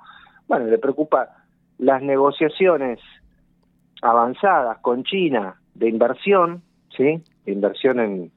Bueno, 0.48 0.66
le 0.66 0.78
preocupa 0.78 1.30
las 1.78 2.02
negociaciones 2.02 2.98
avanzadas 4.02 4.78
con 4.78 5.04
China 5.04 5.60
de 5.74 5.88
inversión, 5.88 6.62
¿sí? 6.96 7.22
De 7.44 7.52
inversión 7.52 8.00
en, 8.00 8.30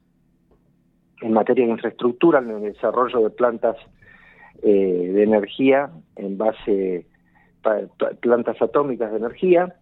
en 1.20 1.32
materia 1.32 1.66
de 1.66 1.72
infraestructura, 1.72 2.38
en 2.38 2.50
el 2.50 2.72
desarrollo 2.72 3.20
de 3.20 3.30
plantas 3.30 3.76
eh, 4.62 5.10
de 5.14 5.22
energía 5.22 5.90
en 6.16 6.38
base 6.38 7.06
plantas 8.20 8.60
atómicas 8.60 9.10
de 9.10 9.16
energía, 9.16 9.74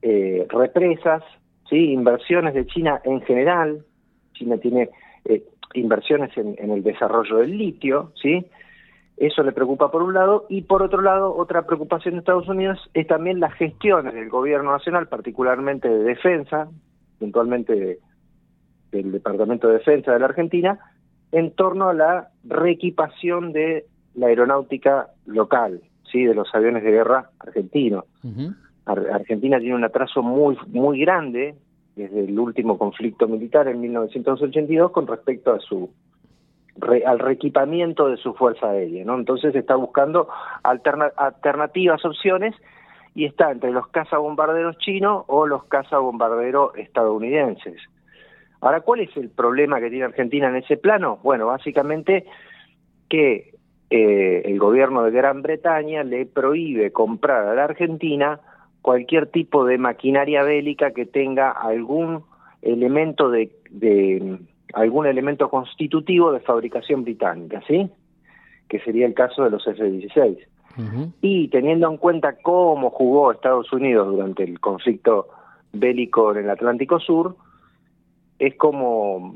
eh, 0.00 0.46
represas, 0.48 1.22
sí, 1.68 1.92
inversiones 1.92 2.54
de 2.54 2.66
China 2.66 3.00
en 3.04 3.20
general. 3.22 3.84
China 4.32 4.56
tiene 4.58 4.90
eh, 5.24 5.42
inversiones 5.74 6.36
en, 6.36 6.70
el 6.70 6.82
desarrollo 6.82 7.38
del 7.38 7.56
litio, 7.56 8.12
sí. 8.20 8.46
Eso 9.16 9.42
le 9.42 9.52
preocupa 9.52 9.90
por 9.90 10.02
un 10.02 10.12
lado 10.12 10.44
y 10.50 10.62
por 10.62 10.82
otro 10.82 11.00
lado 11.00 11.34
otra 11.34 11.66
preocupación 11.66 12.14
de 12.14 12.20
Estados 12.20 12.48
Unidos 12.48 12.78
es 12.92 13.06
también 13.06 13.40
las 13.40 13.54
gestiones 13.54 14.12
del 14.12 14.28
gobierno 14.28 14.72
nacional, 14.72 15.08
particularmente 15.08 15.88
de 15.88 16.04
defensa, 16.04 16.68
puntualmente 17.18 17.98
del 18.92 19.12
Departamento 19.12 19.68
de 19.68 19.74
Defensa 19.74 20.12
de 20.12 20.18
la 20.18 20.26
Argentina, 20.26 20.78
en 21.32 21.50
torno 21.52 21.88
a 21.88 21.94
la 21.94 22.28
reequipación 22.44 23.52
de 23.52 23.86
la 24.14 24.26
aeronáutica 24.26 25.08
local, 25.24 25.80
sí, 26.10 26.24
de 26.24 26.34
los 26.34 26.54
aviones 26.54 26.82
de 26.84 26.90
guerra 26.90 27.30
argentinos. 27.38 28.04
Argentina 28.86 29.58
tiene 29.58 29.74
un 29.74 29.84
atraso 29.84 30.22
muy 30.22 30.56
muy 30.68 31.00
grande 31.00 31.56
desde 31.96 32.24
el 32.24 32.38
último 32.38 32.78
conflicto 32.78 33.26
militar 33.26 33.68
en 33.68 33.80
1982 33.80 34.92
con 34.92 35.06
respecto 35.06 35.52
a 35.52 35.58
su 35.58 35.90
al 37.06 37.18
reequipamiento 37.18 38.08
de 38.08 38.18
su 38.18 38.34
fuerza 38.34 38.68
aérea, 38.68 39.04
¿no? 39.04 39.14
Entonces 39.16 39.54
está 39.54 39.76
buscando 39.76 40.28
alternativas, 40.62 42.04
opciones 42.04 42.54
y 43.14 43.24
está 43.24 43.50
entre 43.50 43.70
los 43.70 43.88
cazabombarderos 43.88 44.76
chinos 44.78 45.24
o 45.26 45.46
los 45.46 45.64
cazabombarderos 45.64 46.76
estadounidenses. 46.76 47.80
Ahora, 48.60 48.82
¿cuál 48.82 49.00
es 49.00 49.16
el 49.16 49.30
problema 49.30 49.80
que 49.80 49.88
tiene 49.88 50.04
Argentina 50.04 50.48
en 50.48 50.56
ese 50.56 50.76
plano? 50.76 51.18
Bueno, 51.22 51.46
básicamente 51.46 52.26
que 53.08 53.54
eh, 53.88 54.42
el 54.44 54.58
gobierno 54.58 55.02
de 55.02 55.12
Gran 55.12 55.40
Bretaña 55.40 56.04
le 56.04 56.26
prohíbe 56.26 56.92
comprar 56.92 57.46
a 57.46 57.54
la 57.54 57.64
Argentina 57.64 58.40
cualquier 58.86 59.26
tipo 59.26 59.64
de 59.64 59.78
maquinaria 59.78 60.44
bélica 60.44 60.92
que 60.92 61.06
tenga 61.06 61.50
algún 61.50 62.22
elemento 62.62 63.30
de, 63.30 63.50
de 63.68 64.38
algún 64.74 65.06
elemento 65.06 65.50
constitutivo 65.50 66.30
de 66.30 66.38
fabricación 66.38 67.02
británica, 67.02 67.60
¿sí? 67.66 67.90
Que 68.68 68.78
sería 68.78 69.06
el 69.06 69.14
caso 69.14 69.42
de 69.42 69.50
los 69.50 69.66
F-16. 69.66 70.38
Y 71.20 71.48
teniendo 71.48 71.90
en 71.90 71.96
cuenta 71.96 72.36
cómo 72.40 72.90
jugó 72.90 73.32
Estados 73.32 73.72
Unidos 73.72 74.06
durante 74.06 74.44
el 74.44 74.60
conflicto 74.60 75.30
bélico 75.72 76.30
en 76.30 76.44
el 76.44 76.50
Atlántico 76.50 77.00
Sur, 77.00 77.34
es 78.38 78.54
como 78.54 79.34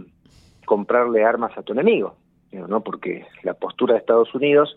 comprarle 0.64 1.24
armas 1.24 1.58
a 1.58 1.62
tu 1.62 1.72
enemigo, 1.72 2.14
¿no? 2.52 2.82
Porque 2.84 3.26
la 3.42 3.54
postura 3.54 3.94
de 3.94 3.98
Estados 3.98 4.32
Unidos 4.32 4.76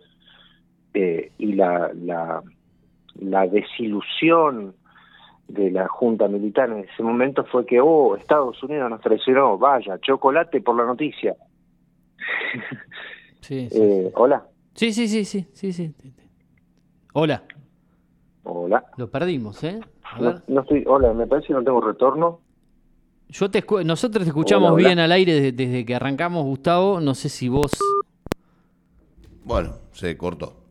eh, 0.96 1.32
y 1.38 1.54
la, 1.54 1.92
la, 1.94 2.42
la 3.20 3.48
desilusión 3.48 4.76
de 5.48 5.72
la 5.72 5.88
Junta 5.88 6.28
Militar 6.28 6.70
en 6.70 6.80
ese 6.80 7.04
momento 7.04 7.44
fue 7.46 7.66
que, 7.66 7.80
oh, 7.80 8.16
Estados 8.16 8.62
Unidos 8.64 8.90
nos 8.90 9.02
traicionó, 9.02 9.58
vaya, 9.58 10.00
chocolate 10.00 10.62
por 10.62 10.76
la 10.76 10.86
noticia. 10.86 11.36
Sí, 13.42 13.68
eh, 13.74 14.10
Hola. 14.16 14.42
Sí, 14.74 14.94
sí, 14.94 15.06
sí, 15.10 15.26
sí, 15.26 15.46
sí, 15.52 15.74
sí. 15.74 15.94
Hola. 17.12 17.44
Hola. 18.44 18.86
Lo 18.96 19.12
perdimos, 19.12 19.62
¿eh? 19.66 19.82
No, 20.48 20.62
estoy, 20.62 20.86
hola, 20.88 21.14
me 21.14 21.28
parece 21.28 21.48
que 21.48 21.54
no 21.54 21.62
tengo 21.62 21.82
retorno. 21.82 22.40
Yo 23.28 23.52
te 23.52 23.62
nosotros 23.84 24.24
te 24.24 24.30
escuchamos 24.30 24.78
bien 24.78 24.98
al 25.00 25.12
aire 25.12 25.34
desde, 25.34 25.52
desde, 25.52 25.86
que 25.86 25.94
arrancamos, 25.94 26.46
Gustavo. 26.46 27.02
No 27.02 27.14
sé 27.16 27.28
si 27.28 27.50
vos. 27.50 27.72
Bueno, 29.44 29.74
se 29.92 30.16
cortó. 30.18 30.63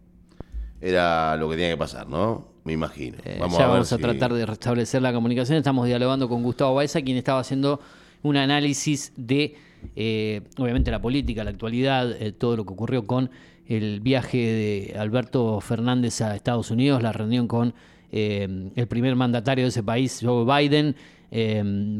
Era 0.83 1.37
lo 1.37 1.49
que 1.49 1.55
tenía 1.55 1.71
que 1.71 1.77
pasar, 1.77 2.09
¿no? 2.09 2.49
Me 2.65 2.73
imagino. 2.73 3.19
Eh, 3.25 3.37
vamos 3.39 3.57
ya 3.57 3.67
a 3.67 3.69
vamos 3.69 3.93
a 3.93 3.99
tratar 3.99 4.35
de 4.35 4.45
restablecer 4.45 5.01
la 5.01 5.13
comunicación. 5.13 5.57
Estamos 5.57 5.87
dialogando 5.87 6.29
con 6.29 6.43
Gustavo 6.43 6.75
Baeza, 6.75 7.01
quien 7.03 7.17
estaba 7.17 7.39
haciendo 7.39 7.81
un 8.23 8.37
análisis 8.37 9.13
de, 9.17 9.55
eh, 9.95 10.43
obviamente, 10.59 10.91
la 10.91 11.01
política, 11.01 11.45
la 11.45 11.51
actualidad, 11.51 12.11
eh, 12.21 12.33
todo 12.33 12.57
lo 12.57 12.67
que 12.67 12.73
ocurrió 12.73 13.07
con 13.07 13.31
el 13.69 14.01
viaje 14.01 14.39
de 14.39 14.99
Alberto 14.99 15.61
Fernández 15.61 16.21
a 16.21 16.35
Estados 16.35 16.73
Unidos, 16.73 17.01
la 17.01 17.13
reunión 17.13 17.47
con 17.47 17.75
el 18.11 18.87
primer 18.89 19.17
mandatario 19.17 19.65
de 19.65 19.71
ese 19.71 19.83
país, 19.83 20.21
Joe 20.23 20.45
Biden, 20.45 20.95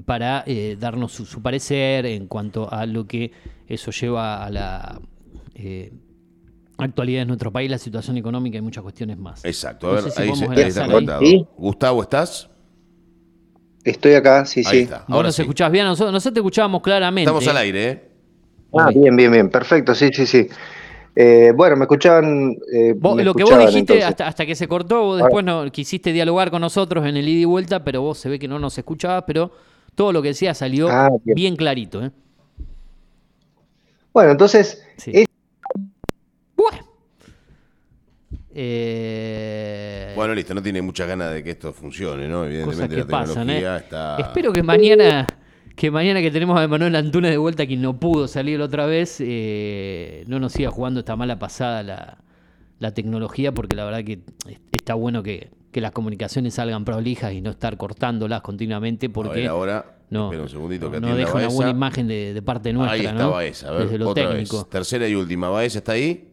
para 0.05 0.45
darnos 0.79 1.13
su, 1.13 1.25
su, 1.25 1.41
parecer 1.41 2.05
en 2.05 2.27
cuanto 2.27 2.71
a 2.71 2.85
lo 2.85 3.07
que 3.07 3.33
eso 3.67 3.91
lleva 3.93 4.45
a 4.45 4.51
la 4.51 5.01
actualidad 6.79 7.23
en 7.23 7.29
nuestro 7.29 7.53
país, 7.53 7.71
la 7.71 7.79
situación 7.79 8.17
económica 8.17 8.59
y 8.59 8.61
muchas 8.61 8.83
cuestiones 8.83 9.19
más. 9.19 9.45
Exacto. 9.45 9.91
A 9.91 9.95
ver, 9.95 10.05
ahí, 10.17 10.35
se, 10.35 11.47
Gustavo, 11.57 12.03
¿estás? 12.03 12.49
Estoy 13.85 14.15
acá, 14.15 14.45
sí, 14.45 14.63
sí. 14.63 14.81
Está. 14.81 15.05
Ahora 15.09 15.29
nos 15.29 15.39
escuchás 15.39 15.71
bien, 15.71 15.85
nosotros, 15.85 16.13
nosotros 16.13 16.35
te 16.35 16.41
escuchábamos 16.41 16.83
claramente. 16.83 17.29
Estamos 17.29 17.47
al 17.49 17.57
aire, 17.57 17.89
¿eh? 17.89 18.09
Ah, 18.75 18.91
bien, 18.95 19.15
bien, 19.17 19.31
bien, 19.31 19.51
perfecto, 19.51 19.95
sí, 19.95 20.09
sí, 20.13 20.27
sí. 20.27 20.49
Eh, 21.15 21.53
bueno, 21.55 21.77
me 21.77 21.85
escuchaban. 21.85 22.57
Eh, 22.73 22.95
lo 23.01 23.35
que 23.35 23.45
vos 23.45 23.59
dijiste 23.67 24.03
hasta, 24.03 24.27
hasta, 24.27 24.47
que 24.47 24.55
se 24.55 24.67
cortó, 24.67 25.03
vos 25.03 25.19
después 25.19 25.45
no 25.45 25.71
quisiste 25.71 26.13
dialogar 26.13 26.51
con 26.51 26.63
nosotros 26.63 27.05
en 27.07 27.17
el 27.17 27.29
ida 27.29 27.41
y 27.41 27.45
vuelta, 27.45 27.85
pero 27.85 28.01
vos 28.01 28.19
se 28.19 28.31
ve 28.31 28.39
que 28.39 28.49
no 28.49 28.59
nos 28.59 28.79
escuchabas, 28.79 29.25
pero 29.27 29.53
todo 29.95 30.13
lo 30.13 30.23
que 30.23 30.29
decías 30.29 30.57
salió 30.57 30.89
ah, 30.89 31.11
bien. 31.25 31.57
clarito. 31.57 32.03
¿eh? 32.03 32.11
Bueno, 34.15 34.31
entonces, 34.31 34.83
bueno, 40.33 40.41
listo, 40.41 40.55
no 40.55 40.63
tiene 40.63 40.81
muchas 40.81 41.07
ganas 41.07 41.31
de 41.31 41.45
que 41.45 41.51
esto 41.51 41.73
funcione, 41.75 42.27
¿no? 42.27 42.47
Evidentemente 42.47 42.97
la 42.97 43.07
tecnología 43.07 43.77
¿eh? 43.77 43.81
está... 43.81 44.17
Espero 44.17 44.51
que 44.51 44.63
mañana, 44.63 45.27
que 45.77 45.91
mañana 45.91 46.23
que 46.23 46.31
tenemos 46.31 46.59
a 46.59 46.67
Manuel 46.67 46.97
Antunes 46.97 47.31
de 47.31 47.37
vuelta, 47.37 47.67
quien 47.67 47.83
no 47.83 48.01
pudo 48.01 48.27
salir 48.27 48.61
otra 48.63 48.87
vez, 48.87 49.19
eh, 49.21 50.25
no 50.29 50.41
nos 50.41 50.53
siga 50.53 50.71
jugando 50.71 51.01
esta 51.01 51.17
mala 51.17 51.39
pasada 51.39 51.83
la, 51.83 52.19
la, 52.79 52.95
tecnología, 52.95 53.53
porque 53.53 53.77
la 53.77 53.85
verdad 53.85 54.05
que 54.05 54.21
está 54.71 54.95
bueno 54.95 55.23
que, 55.23 55.51
las 55.75 55.93
comunicaciones 55.93 56.55
salgan 56.55 56.85
prolijas 56.85 57.33
y 57.35 57.43
no 57.43 57.51
estar 57.51 57.77
cortándolas 57.77 58.41
continuamente, 58.41 59.11
porque... 59.11 59.47
ahora... 59.47 59.99
No, 60.09 60.29
un 60.29 60.49
segundito 60.49 60.91
que 60.91 61.01
no 61.01 61.17
deja 61.17 61.33
una 61.33 61.49
buena 61.49 61.71
imagen 61.71 62.07
de, 62.07 62.43
parte 62.45 62.71
nuestra. 62.71 62.93
Ahí 62.93 63.07
está 63.47 63.69
a 63.69 63.73
ver, 63.73 63.85
Desde 63.85 63.99
lo 63.99 64.13
técnico. 64.13 64.67
Tercera 64.67 65.09
y 65.09 65.15
última, 65.15 65.49
Baeza 65.49 65.79
está 65.79 65.93
ahí. 65.93 66.32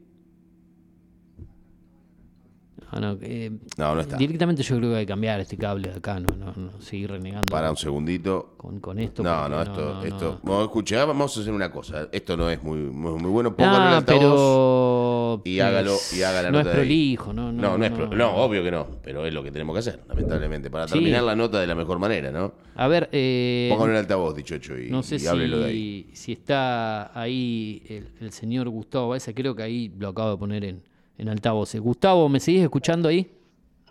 Ah, 2.91 3.15
eh, 3.21 3.51
no, 3.77 3.95
no, 3.95 4.01
está. 4.01 4.17
Directamente 4.17 4.63
yo 4.63 4.77
creo 4.77 4.89
que 4.91 4.97
hay 4.97 5.05
que 5.05 5.11
cambiar 5.11 5.39
este 5.39 5.57
cable 5.57 5.89
de 5.89 5.97
acá, 5.97 6.19
no, 6.19 6.35
no, 6.35 6.53
no 6.55 6.81
seguir 6.81 7.11
renegando. 7.11 7.45
Para 7.51 7.69
un 7.69 7.77
segundito. 7.77 8.55
Con, 8.57 8.99
esto. 8.99 9.23
No, 9.23 9.47
no, 9.47 9.61
esto. 9.61 10.03
esto 10.03 10.39
bueno, 10.43 10.63
escuche, 10.63 10.95
vamos 10.97 11.37
a 11.37 11.41
hacer 11.41 11.53
una 11.53 11.71
cosa. 11.71 12.09
Esto 12.11 12.35
no 12.35 12.49
es 12.49 12.61
muy, 12.63 12.77
muy, 12.79 13.29
bueno. 13.29 13.55
Póngalo 13.55 13.87
en 13.87 13.93
altavoz 13.93 15.41
pero... 15.43 15.51
y 15.51 15.59
hágalo 15.59 15.95
y 16.15 16.21
haga 16.23 16.41
la 16.41 16.51
no 16.51 16.57
nota. 16.57 16.71
Es 16.71 16.75
prolijo, 16.75 17.31
no, 17.31 17.51
no, 17.51 17.77
no, 17.77 17.85
es 17.85 17.91
no, 17.91 18.35
obvio 18.35 18.63
que 18.63 18.71
no. 18.71 18.87
Pero 19.03 19.25
es 19.25 19.33
lo 19.33 19.43
que 19.43 19.51
tenemos 19.51 19.75
que 19.75 19.79
hacer, 19.79 20.01
lamentablemente. 20.07 20.69
Para 20.69 20.87
terminar 20.87 21.23
la 21.23 21.35
nota 21.35 21.59
de 21.59 21.67
la 21.67 21.75
mejor 21.75 21.99
manera, 21.99 22.31
¿no? 22.31 22.53
A 22.75 22.87
ver. 22.87 23.07
Eh, 23.11 23.67
Póngalo 23.71 23.91
en 23.91 23.97
altavoz, 23.97 24.35
dicho 24.35 24.55
hecho, 24.55 24.77
y, 24.77 24.89
no 24.89 25.03
sé 25.03 25.19
si, 25.19 25.25
de 25.25 25.65
ahí. 25.65 26.09
Si 26.13 26.31
está 26.31 27.19
ahí 27.19 27.83
el, 27.87 28.07
el 28.19 28.31
señor 28.31 28.67
Gustavo 28.69 29.09
Baeza, 29.09 29.33
creo 29.33 29.55
que 29.55 29.63
ahí 29.63 29.93
lo 29.97 30.09
acabo 30.09 30.31
de 30.31 30.37
poner 30.37 30.65
en, 30.65 30.81
en 31.19 31.29
altavoz. 31.29 31.75
Gustavo, 31.75 32.27
¿me 32.29 32.39
seguís 32.39 32.63
escuchando 32.63 33.09
ahí? 33.09 33.35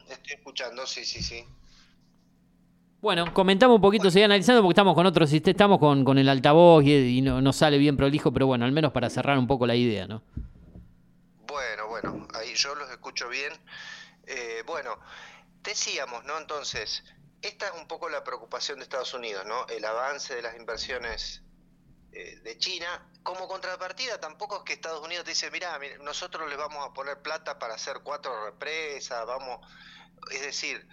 estoy 0.09 0.33
escuchando, 0.33 0.87
sí, 0.87 1.05
sí, 1.05 1.23
sí. 1.23 1.45
Bueno, 3.01 3.33
comentamos 3.33 3.77
un 3.77 3.83
poquito, 3.83 4.11
seguí 4.11 4.25
analizando 4.25 4.63
porque 4.63 4.73
estamos 4.73 4.95
con 4.95 5.07
otros, 5.07 5.33
estamos 5.33 5.79
con, 5.79 6.05
con 6.05 6.19
el 6.19 6.29
altavoz 6.29 6.85
y, 6.85 7.21
no, 7.21 7.41
no, 7.41 7.53
sale 7.53 7.79
bien 7.79 7.97
prolijo, 7.97 8.33
pero 8.33 8.47
bueno, 8.47 8.65
al 8.65 8.73
menos 8.73 8.91
para 8.91 9.09
cerrar 9.09 9.39
un 9.39 9.47
poco 9.47 9.67
la 9.67 9.77
idea, 9.77 10.07
¿no? 10.09 10.23
Bueno, 11.47 11.87
bueno, 11.89 12.27
ahí 12.35 12.55
yo 12.55 12.75
los 12.75 12.91
escucho 12.91 13.29
bien. 13.29 13.53
Eh, 14.27 14.65
bueno, 14.67 14.99
decíamos, 15.63 16.25
¿no? 16.25 16.39
Entonces, 16.39 17.05
esta 17.43 17.67
es 17.67 17.73
un 17.81 17.87
poco 17.87 18.09
la 18.09 18.25
preocupación 18.25 18.79
de 18.79 18.85
Estados 18.85 19.15
Unidos, 19.15 19.45
¿no? 19.47 19.67
El 19.69 19.85
avance 19.85 20.35
de 20.35 20.43
las 20.43 20.57
inversiones 20.57 21.43
de 22.43 22.59
China. 22.59 23.07
Como 23.23 23.47
contrapartida, 23.47 24.21
tampoco 24.21 24.59
es 24.59 24.63
que 24.63 24.73
Estados 24.75 25.05
Unidos 25.05 25.25
dice, 25.27 25.51
mira, 25.51 25.79
nosotros 26.01 26.49
les 26.49 26.59
vamos 26.59 26.85
a 26.85 26.93
poner 26.93 27.21
plata 27.21 27.59
para 27.59 27.75
hacer 27.75 28.01
cuatro 28.03 28.47
represas, 28.47 29.27
vamos 29.27 29.61
Es 30.31 30.43
decir, 30.43 30.87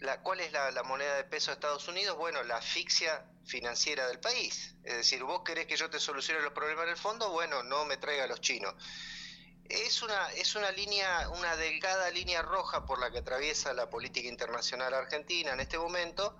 la, 0.00 0.20
¿cuál 0.22 0.40
es 0.40 0.52
la, 0.52 0.82
moneda 0.82 1.16
de 1.16 1.24
peso 1.24 1.50
de 1.50 1.54
Estados 1.54 1.88
Unidos? 1.88 2.16
Bueno, 2.18 2.42
la 2.42 2.56
asfixia 2.56 3.24
financiera 3.44 4.06
del 4.08 4.20
país. 4.20 4.74
Es 4.84 4.96
decir, 4.96 5.22
vos 5.22 5.42
querés 5.44 5.66
que 5.66 5.76
yo 5.76 5.88
te 5.88 6.00
solucione 6.00 6.42
los 6.42 6.52
problemas 6.52 6.86
del 6.86 6.96
fondo, 6.96 7.30
bueno, 7.30 7.62
no 7.62 7.84
me 7.84 7.96
traiga 7.96 8.24
a 8.24 8.26
los 8.26 8.40
chinos. 8.40 8.74
Es 9.68 10.02
una, 10.02 10.30
es 10.32 10.54
una 10.54 10.70
línea, 10.70 11.28
una 11.30 11.56
delgada 11.56 12.10
línea 12.10 12.42
roja 12.42 12.84
por 12.84 13.00
la 13.00 13.10
que 13.10 13.18
atraviesa 13.18 13.72
la 13.74 13.90
política 13.90 14.28
internacional 14.28 14.94
argentina 14.94 15.52
en 15.52 15.60
este 15.60 15.78
momento. 15.78 16.36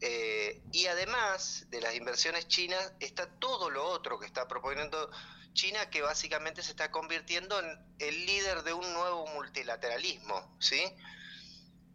Eh, 0.00 0.62
y 0.72 0.86
además 0.86 1.66
de 1.70 1.80
las 1.80 1.94
inversiones 1.94 2.46
chinas, 2.46 2.92
está 3.00 3.28
todo 3.38 3.70
lo 3.70 3.84
otro 3.84 4.18
que 4.18 4.26
está 4.26 4.46
proponiendo 4.46 5.10
China, 5.54 5.90
que 5.90 6.02
básicamente 6.02 6.62
se 6.62 6.70
está 6.70 6.90
convirtiendo 6.90 7.58
en 7.58 7.78
el 7.98 8.26
líder 8.26 8.62
de 8.62 8.72
un 8.72 8.92
nuevo 8.92 9.26
multilateralismo, 9.28 10.56
¿sí? 10.60 10.82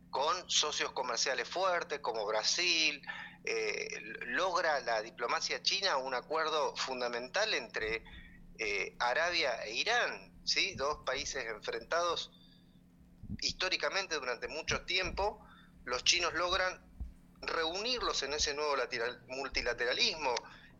con 0.09 0.49
socios 0.49 0.91
comerciales 0.91 1.47
fuertes 1.47 1.99
como 1.99 2.25
Brasil, 2.25 3.01
eh, 3.45 3.87
logra 4.27 4.79
la 4.81 5.01
diplomacia 5.01 5.61
china 5.63 5.97
un 5.97 6.13
acuerdo 6.13 6.75
fundamental 6.75 7.53
entre 7.53 8.03
eh, 8.59 8.95
Arabia 8.99 9.63
e 9.63 9.75
Irán, 9.75 10.33
¿sí? 10.45 10.75
dos 10.75 10.99
países 11.05 11.45
enfrentados 11.45 12.31
históricamente 13.41 14.15
durante 14.15 14.47
mucho 14.47 14.85
tiempo, 14.85 15.43
los 15.85 16.03
chinos 16.03 16.33
logran 16.33 16.92
reunirlos 17.47 18.23
en 18.23 18.33
ese 18.33 18.53
nuevo 18.53 18.75
multilateralismo 19.27 20.33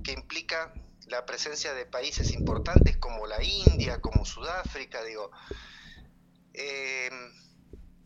que 0.04 0.12
implica 0.12 0.74
la 1.08 1.26
presencia 1.26 1.74
de 1.74 1.86
países 1.86 2.32
importantes 2.32 2.98
como 2.98 3.28
la 3.28 3.42
India, 3.44 4.02
como 4.02 4.26
Sudáfrica, 4.26 5.04
digo. 5.04 5.32
Eh, 6.54 7.10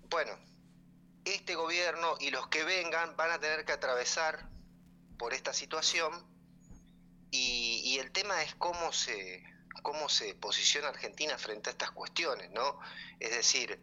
bueno, 0.09 0.37
este 1.25 1.55
gobierno 1.55 2.15
y 2.19 2.31
los 2.31 2.47
que 2.47 2.63
vengan 2.63 3.15
van 3.17 3.31
a 3.31 3.39
tener 3.39 3.65
que 3.65 3.73
atravesar 3.73 4.49
por 5.17 5.33
esta 5.33 5.53
situación 5.53 6.11
y, 7.31 7.97
el 7.99 8.11
tema 8.11 8.43
es 8.43 8.53
cómo 8.55 8.93
se, 8.93 9.43
cómo 9.81 10.07
se 10.07 10.35
posiciona 10.35 10.89
Argentina 10.89 11.37
frente 11.37 11.69
a 11.69 11.71
estas 11.71 11.91
cuestiones, 11.91 12.51
¿no? 12.51 12.79
Es 13.19 13.31
decir, 13.31 13.81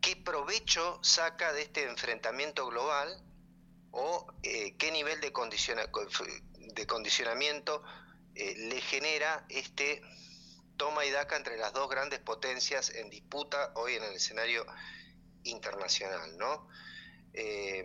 qué 0.00 0.16
provecho 0.16 0.98
saca 1.02 1.52
de 1.52 1.62
este 1.62 1.84
enfrentamiento 1.84 2.66
global 2.66 3.22
o 3.92 4.26
eh, 4.42 4.74
qué 4.76 4.90
nivel 4.90 5.20
de, 5.20 5.32
condicionamiento 6.86 7.82
eh, 8.34 8.54
le 8.56 8.80
genera 8.80 9.46
este 9.48 10.02
toma 10.76 11.04
y 11.04 11.10
daca 11.10 11.36
entre 11.36 11.58
las 11.58 11.72
dos 11.72 11.88
grandes 11.88 12.18
potencias 12.20 12.90
en 12.90 13.10
disputa 13.10 13.72
hoy 13.76 13.94
en 13.94 14.04
el 14.04 14.14
escenario 14.14 14.66
internacional, 15.44 16.36
¿no? 16.38 16.68
Eh, 17.34 17.84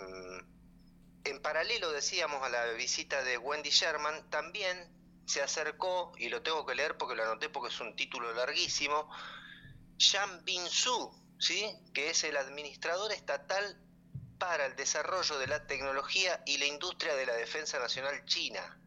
en 1.25 1.41
paralelo, 1.41 1.91
decíamos, 1.91 2.41
a 2.41 2.49
la 2.49 2.65
visita 2.71 3.21
de 3.23 3.37
Wendy 3.37 3.69
Sherman, 3.69 4.29
también 4.29 4.97
se 5.25 5.41
acercó, 5.41 6.13
y 6.17 6.29
lo 6.29 6.41
tengo 6.41 6.65
que 6.65 6.73
leer 6.73 6.97
porque 6.97 7.15
lo 7.15 7.23
anoté 7.23 7.49
porque 7.49 7.73
es 7.73 7.79
un 7.81 7.95
título 7.97 8.33
larguísimo, 8.33 9.09
Jean 9.97 10.45
Bin-su, 10.45 11.11
¿sí? 11.37 11.69
que 11.93 12.11
es 12.11 12.23
el 12.23 12.37
administrador 12.37 13.11
estatal 13.11 13.77
para 14.37 14.65
el 14.65 14.75
desarrollo 14.75 15.37
de 15.37 15.47
la 15.47 15.65
tecnología 15.65 16.41
y 16.45 16.57
la 16.57 16.65
industria 16.65 17.15
de 17.15 17.25
la 17.25 17.33
defensa 17.33 17.79
nacional 17.79 18.23
china, 18.25 18.79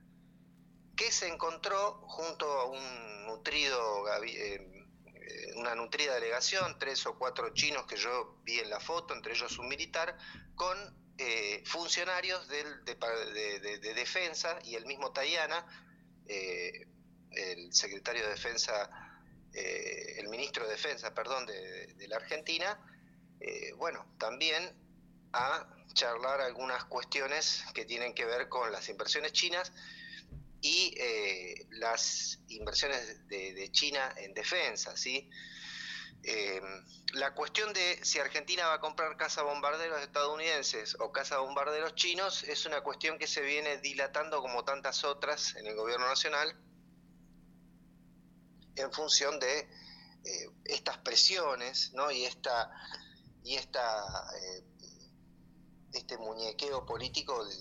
que 0.96 1.10
se 1.10 1.28
encontró 1.28 2.02
junto 2.06 2.46
a 2.46 2.66
un 2.66 3.26
nutrido 3.26 4.06
eh, 4.22 4.86
eh, 5.14 5.52
una 5.56 5.74
nutrida 5.74 6.14
delegación, 6.14 6.78
tres 6.78 7.06
o 7.06 7.18
cuatro 7.18 7.54
chinos 7.54 7.86
que 7.86 7.96
yo 7.96 8.38
vi 8.44 8.58
en 8.58 8.70
la 8.70 8.80
foto, 8.80 9.14
entre 9.14 9.32
ellos 9.32 9.58
un 9.58 9.68
militar, 9.68 10.16
con 10.54 10.76
eh, 11.18 11.62
funcionarios 11.66 12.48
de, 12.48 12.64
defensa 13.94 14.58
y 14.64 14.74
el 14.74 14.86
mismo 14.86 15.12
Tayana, 15.12 15.66
el 16.26 17.72
secretario 17.72 18.22
de 18.22 18.30
defensa, 18.30 18.90
el 19.52 20.28
ministro 20.28 20.64
de 20.64 20.72
defensa, 20.72 21.12
perdón, 21.12 21.44
de, 21.46 22.06
la 22.08 22.16
Argentina, 22.16 22.78
bueno, 23.76 24.06
también 24.18 24.79
a 25.32 25.66
charlar 25.92 26.40
algunas 26.40 26.84
cuestiones 26.84 27.64
que 27.74 27.84
tienen 27.84 28.14
que 28.14 28.24
ver 28.24 28.48
con 28.48 28.70
las 28.72 28.88
inversiones 28.88 29.32
chinas 29.32 29.72
y 30.60 30.94
eh, 30.98 31.66
las 31.70 32.38
inversiones 32.48 33.26
de, 33.28 33.70
China 33.72 34.12
en 34.16 34.34
defensa, 34.34 34.96
¿sí? 34.96 35.30
Eh, 36.22 36.60
la 37.14 37.32
cuestión 37.34 37.72
de 37.72 37.98
si 38.04 38.18
Argentina 38.18 38.66
va 38.66 38.74
a 38.74 38.80
comprar 38.80 39.16
bombarderos 39.42 40.02
estadounidenses 40.02 40.94
o 41.00 41.10
bombarderos 41.38 41.94
chinos 41.94 42.44
es 42.44 42.66
una 42.66 42.82
cuestión 42.82 43.18
que 43.18 43.26
se 43.26 43.40
viene 43.40 43.78
dilatando 43.78 44.42
como 44.42 44.62
tantas 44.64 45.02
otras 45.04 45.56
en 45.56 45.66
el 45.66 45.76
gobierno 45.76 46.06
nacional 46.06 46.54
en 48.76 48.92
función 48.92 49.40
de 49.40 49.60
eh, 49.60 50.50
estas 50.66 50.98
presiones 50.98 51.92
¿no? 51.94 52.10
y 52.10 52.26
esta 52.26 52.70
y 53.42 53.56
esta 53.56 53.80
este 55.92 56.18
muñequeo 56.18 56.86
político 56.86 57.44
de, 57.44 57.54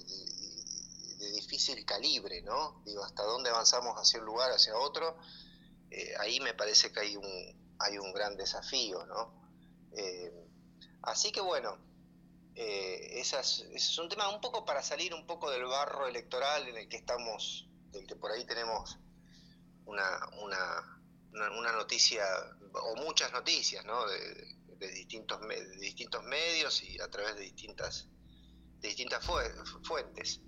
de 1.20 1.32
difícil 1.32 1.86
calibre, 1.86 2.42
¿no? 2.42 2.82
Digo, 2.86 3.04
hasta 3.04 3.24
dónde 3.24 3.50
avanzamos 3.50 3.96
hacia 3.98 4.20
un 4.20 4.26
lugar, 4.26 4.52
hacia 4.52 4.78
otro, 4.78 5.18
eh, 5.92 6.14
ahí 6.20 6.40
me 6.40 6.54
parece 6.54 6.92
que 6.92 7.00
hay 7.02 7.16
un, 7.16 7.76
hay 7.80 7.98
un 7.98 8.14
gran 8.14 8.38
desafío, 8.38 9.06
¿no? 9.06 9.34
Eh, 9.92 10.32
así 11.02 11.32
que 11.32 11.42
bueno, 11.42 11.78
eh, 12.56 13.20
esas, 13.20 13.62
ese 13.72 13.76
es 13.76 13.98
un 13.98 14.08
tema 14.08 14.30
un 14.30 14.40
poco 14.40 14.66
para 14.66 14.84
salir 14.84 15.14
un 15.14 15.26
poco 15.26 15.50
del 15.50 15.66
barro 15.66 16.08
electoral 16.08 16.68
en 16.68 16.78
el 16.78 16.88
que 16.88 16.98
estamos, 16.98 17.68
del 17.92 18.06
que 18.06 18.16
por 18.16 18.32
ahí 18.32 18.46
tenemos 18.46 18.98
una, 19.86 20.20
una, 20.42 21.02
una, 21.34 21.72
noticia, 21.74 22.24
o 22.74 22.96
muchas 22.98 23.32
noticias, 23.32 23.84
¿no? 23.86 24.08
De, 24.08 24.56
distintos, 24.94 25.42
de 25.42 25.78
distintos 25.80 26.24
medios 26.24 26.82
y 26.84 27.02
a 27.02 27.10
través 27.10 27.36
de 27.36 27.42
distintas, 27.42 28.08
de 28.82 28.88
distintas 28.88 29.26
fuentes. 29.84 30.42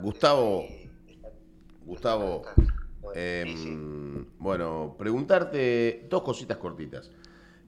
Gustavo, 0.00 0.66
Gustavo, 1.84 2.42
em, 3.14 4.24
bueno, 4.38 4.96
preguntarte 4.98 6.06
dos 6.08 6.22
cositas 6.22 6.56
cortitas. 6.56 7.10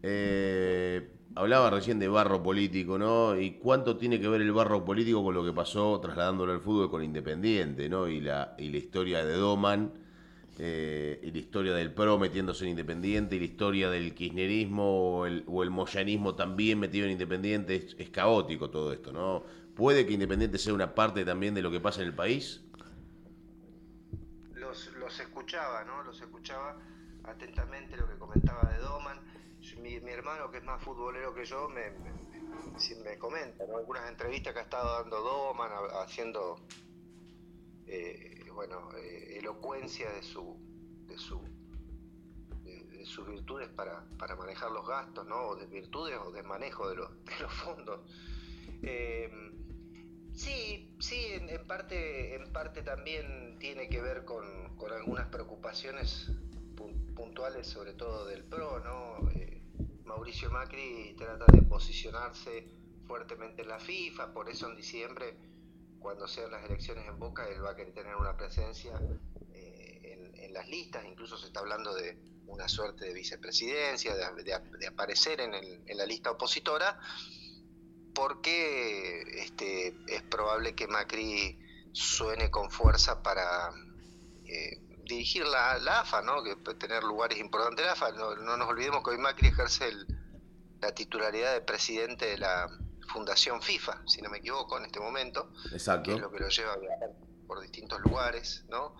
Eh, 0.02 1.10
hablaba 1.34 1.70
recién 1.70 1.98
de 1.98 2.08
barro 2.08 2.42
político, 2.42 2.98
¿no? 2.98 3.38
Y 3.38 3.52
cuánto 3.58 3.96
tiene 3.96 4.20
que 4.20 4.28
ver 4.28 4.40
el 4.40 4.52
barro 4.52 4.84
político 4.84 5.22
con 5.22 5.34
lo 5.34 5.44
que 5.44 5.52
pasó 5.52 6.00
trasladándolo 6.00 6.52
al 6.52 6.60
fútbol 6.60 6.90
con 6.90 7.02
Independiente, 7.02 7.88
¿no? 7.88 8.08
Y 8.08 8.20
la, 8.20 8.54
y 8.58 8.70
la 8.70 8.76
historia 8.78 9.24
de 9.24 9.34
Doman, 9.34 9.92
eh, 10.58 11.20
y 11.22 11.30
la 11.30 11.38
historia 11.38 11.74
del 11.74 11.92
PRO 11.92 12.18
metiéndose 12.18 12.64
en 12.64 12.70
Independiente, 12.70 13.36
y 13.36 13.38
la 13.40 13.44
historia 13.44 13.90
del 13.90 14.14
kirchnerismo 14.14 15.18
o 15.18 15.26
el, 15.26 15.44
o 15.46 15.62
el 15.62 15.70
moyanismo 15.70 16.34
también 16.34 16.78
metido 16.78 17.06
en 17.06 17.12
Independiente. 17.12 17.76
Es, 17.76 17.96
es 17.98 18.10
caótico 18.10 18.70
todo 18.70 18.92
esto, 18.92 19.12
¿no? 19.12 19.44
¿Puede 19.74 20.06
que 20.06 20.12
Independiente 20.12 20.58
sea 20.58 20.72
una 20.72 20.94
parte 20.94 21.24
también 21.24 21.54
de 21.54 21.62
lo 21.62 21.70
que 21.70 21.80
pasa 21.80 22.00
en 22.00 22.06
el 22.06 22.14
país? 22.14 22.62
Los, 24.54 24.92
los 24.94 25.18
escuchaba, 25.18 25.84
¿no? 25.84 26.04
Los 26.04 26.20
escuchaba 26.20 26.78
atentamente 27.24 27.96
lo 27.96 28.08
que 28.08 28.16
comentaba 28.16 28.70
de 28.70 28.78
Doman. 28.78 29.18
Mi, 29.80 29.96
hermano, 30.10 30.50
que 30.50 30.58
es 30.58 30.64
más 30.64 30.82
futbolero 30.82 31.34
que 31.34 31.44
yo, 31.44 31.68
me, 31.70 31.90
me, 33.02 33.18
comenta, 33.18 33.64
¿no? 33.66 33.78
Algunas 33.78 34.08
entrevistas 34.08 34.52
que 34.52 34.60
ha 34.60 34.62
estado 34.62 35.02
dando 35.02 35.20
Doman, 35.20 35.70
haciendo, 36.02 36.60
eh, 37.86 38.44
bueno, 38.54 38.90
eh, 38.96 39.38
elocuencia 39.38 40.10
de 40.12 40.22
su, 40.22 40.56
de 41.06 41.18
su 41.18 41.40
de, 42.62 43.04
sus 43.04 43.28
virtudes 43.28 43.68
para, 43.68 44.08
para, 44.18 44.34
manejar 44.36 44.70
los 44.70 44.86
gastos, 44.86 45.26
¿no? 45.26 45.48
O 45.48 45.56
de 45.56 45.66
virtudes 45.66 46.18
o 46.24 46.32
de 46.32 46.42
manejo 46.42 46.88
de 46.88 46.96
los, 46.96 47.24
de 47.24 47.38
los 47.40 47.52
fondos. 47.52 48.00
Eh, 48.82 49.30
Sí, 50.34 50.92
sí, 50.98 51.26
en, 51.30 51.64
parte, 51.66 52.34
en 52.34 52.52
parte 52.52 52.82
también 52.82 53.56
tiene 53.60 53.88
que 53.88 54.00
ver 54.00 54.24
con, 54.24 54.44
algunas 54.92 55.28
preocupaciones 55.28 56.30
puntuales, 57.14 57.68
sobre 57.68 57.94
todo 57.94 58.26
del 58.26 58.44
PRO, 58.44 58.80
¿no? 58.80 59.30
Mauricio 60.04 60.50
Macri 60.50 61.14
trata 61.16 61.46
de 61.52 61.62
posicionarse 61.62 62.68
fuertemente 63.06 63.62
en 63.62 63.68
la 63.68 63.78
FIFA, 63.78 64.32
por 64.32 64.48
eso 64.48 64.68
en 64.68 64.76
diciembre, 64.76 65.36
cuando 66.04 66.28
sean 66.28 66.50
las 66.50 66.62
elecciones 66.66 67.08
en 67.08 67.18
Boca, 67.18 67.48
él 67.48 67.64
va 67.64 67.70
a 67.70 67.74
querer 67.74 67.94
tener 67.94 68.14
una 68.14 68.36
presencia 68.36 68.92
eh, 69.54 70.34
en, 70.36 70.52
las 70.52 70.68
listas, 70.68 71.04
incluso 71.04 71.36
se 71.36 71.46
está 71.46 71.60
hablando 71.60 71.94
de 71.94 72.16
una 72.46 72.68
suerte 72.68 73.06
de 73.06 73.14
vicepresidencia, 73.14 74.14
de, 74.14 74.86
aparecer 74.86 75.40
en, 75.40 75.54
en 75.54 75.96
la 75.96 76.06
lista 76.06 76.30
opositora 76.30 77.00
porque 78.14 79.22
este, 79.42 79.96
es 80.06 80.22
probable 80.24 80.74
que 80.74 80.86
Macri 80.86 81.58
suene 81.92 82.50
con 82.50 82.70
fuerza 82.70 83.22
para 83.22 83.70
eh, 84.46 84.80
dirigir 85.04 85.46
la, 85.46 85.74
AFA, 86.00 86.20
¿no? 86.22 86.42
que 86.44 86.54
tener 86.74 87.02
lugares 87.02 87.38
importantes 87.38 87.80
en 87.80 87.86
la 87.86 87.92
AFA. 87.92 88.12
No, 88.12 88.36
nos 88.36 88.68
olvidemos 88.68 89.02
que 89.02 89.10
hoy 89.10 89.18
Macri 89.18 89.48
ejerce 89.48 89.88
el, 89.88 90.06
la 90.80 90.94
titularidad 90.94 91.54
de 91.54 91.62
presidente 91.62 92.26
de 92.26 92.38
la 92.38 92.68
Fundación 93.08 93.62
FIFA, 93.62 94.02
si 94.06 94.22
no 94.22 94.30
me 94.30 94.38
equivoco, 94.38 94.78
en 94.78 94.86
este 94.86 95.00
momento. 95.00 95.52
Exacto. 95.72 96.10
Que 96.10 96.16
es 96.16 96.20
lo 96.20 96.30
que 96.30 96.38
lo 96.40 96.48
lleva 96.48 96.72
a 96.72 96.76
viajar 96.76 97.10
por 97.46 97.60
distintos 97.60 98.00
lugares, 98.00 98.64
¿no? 98.68 98.96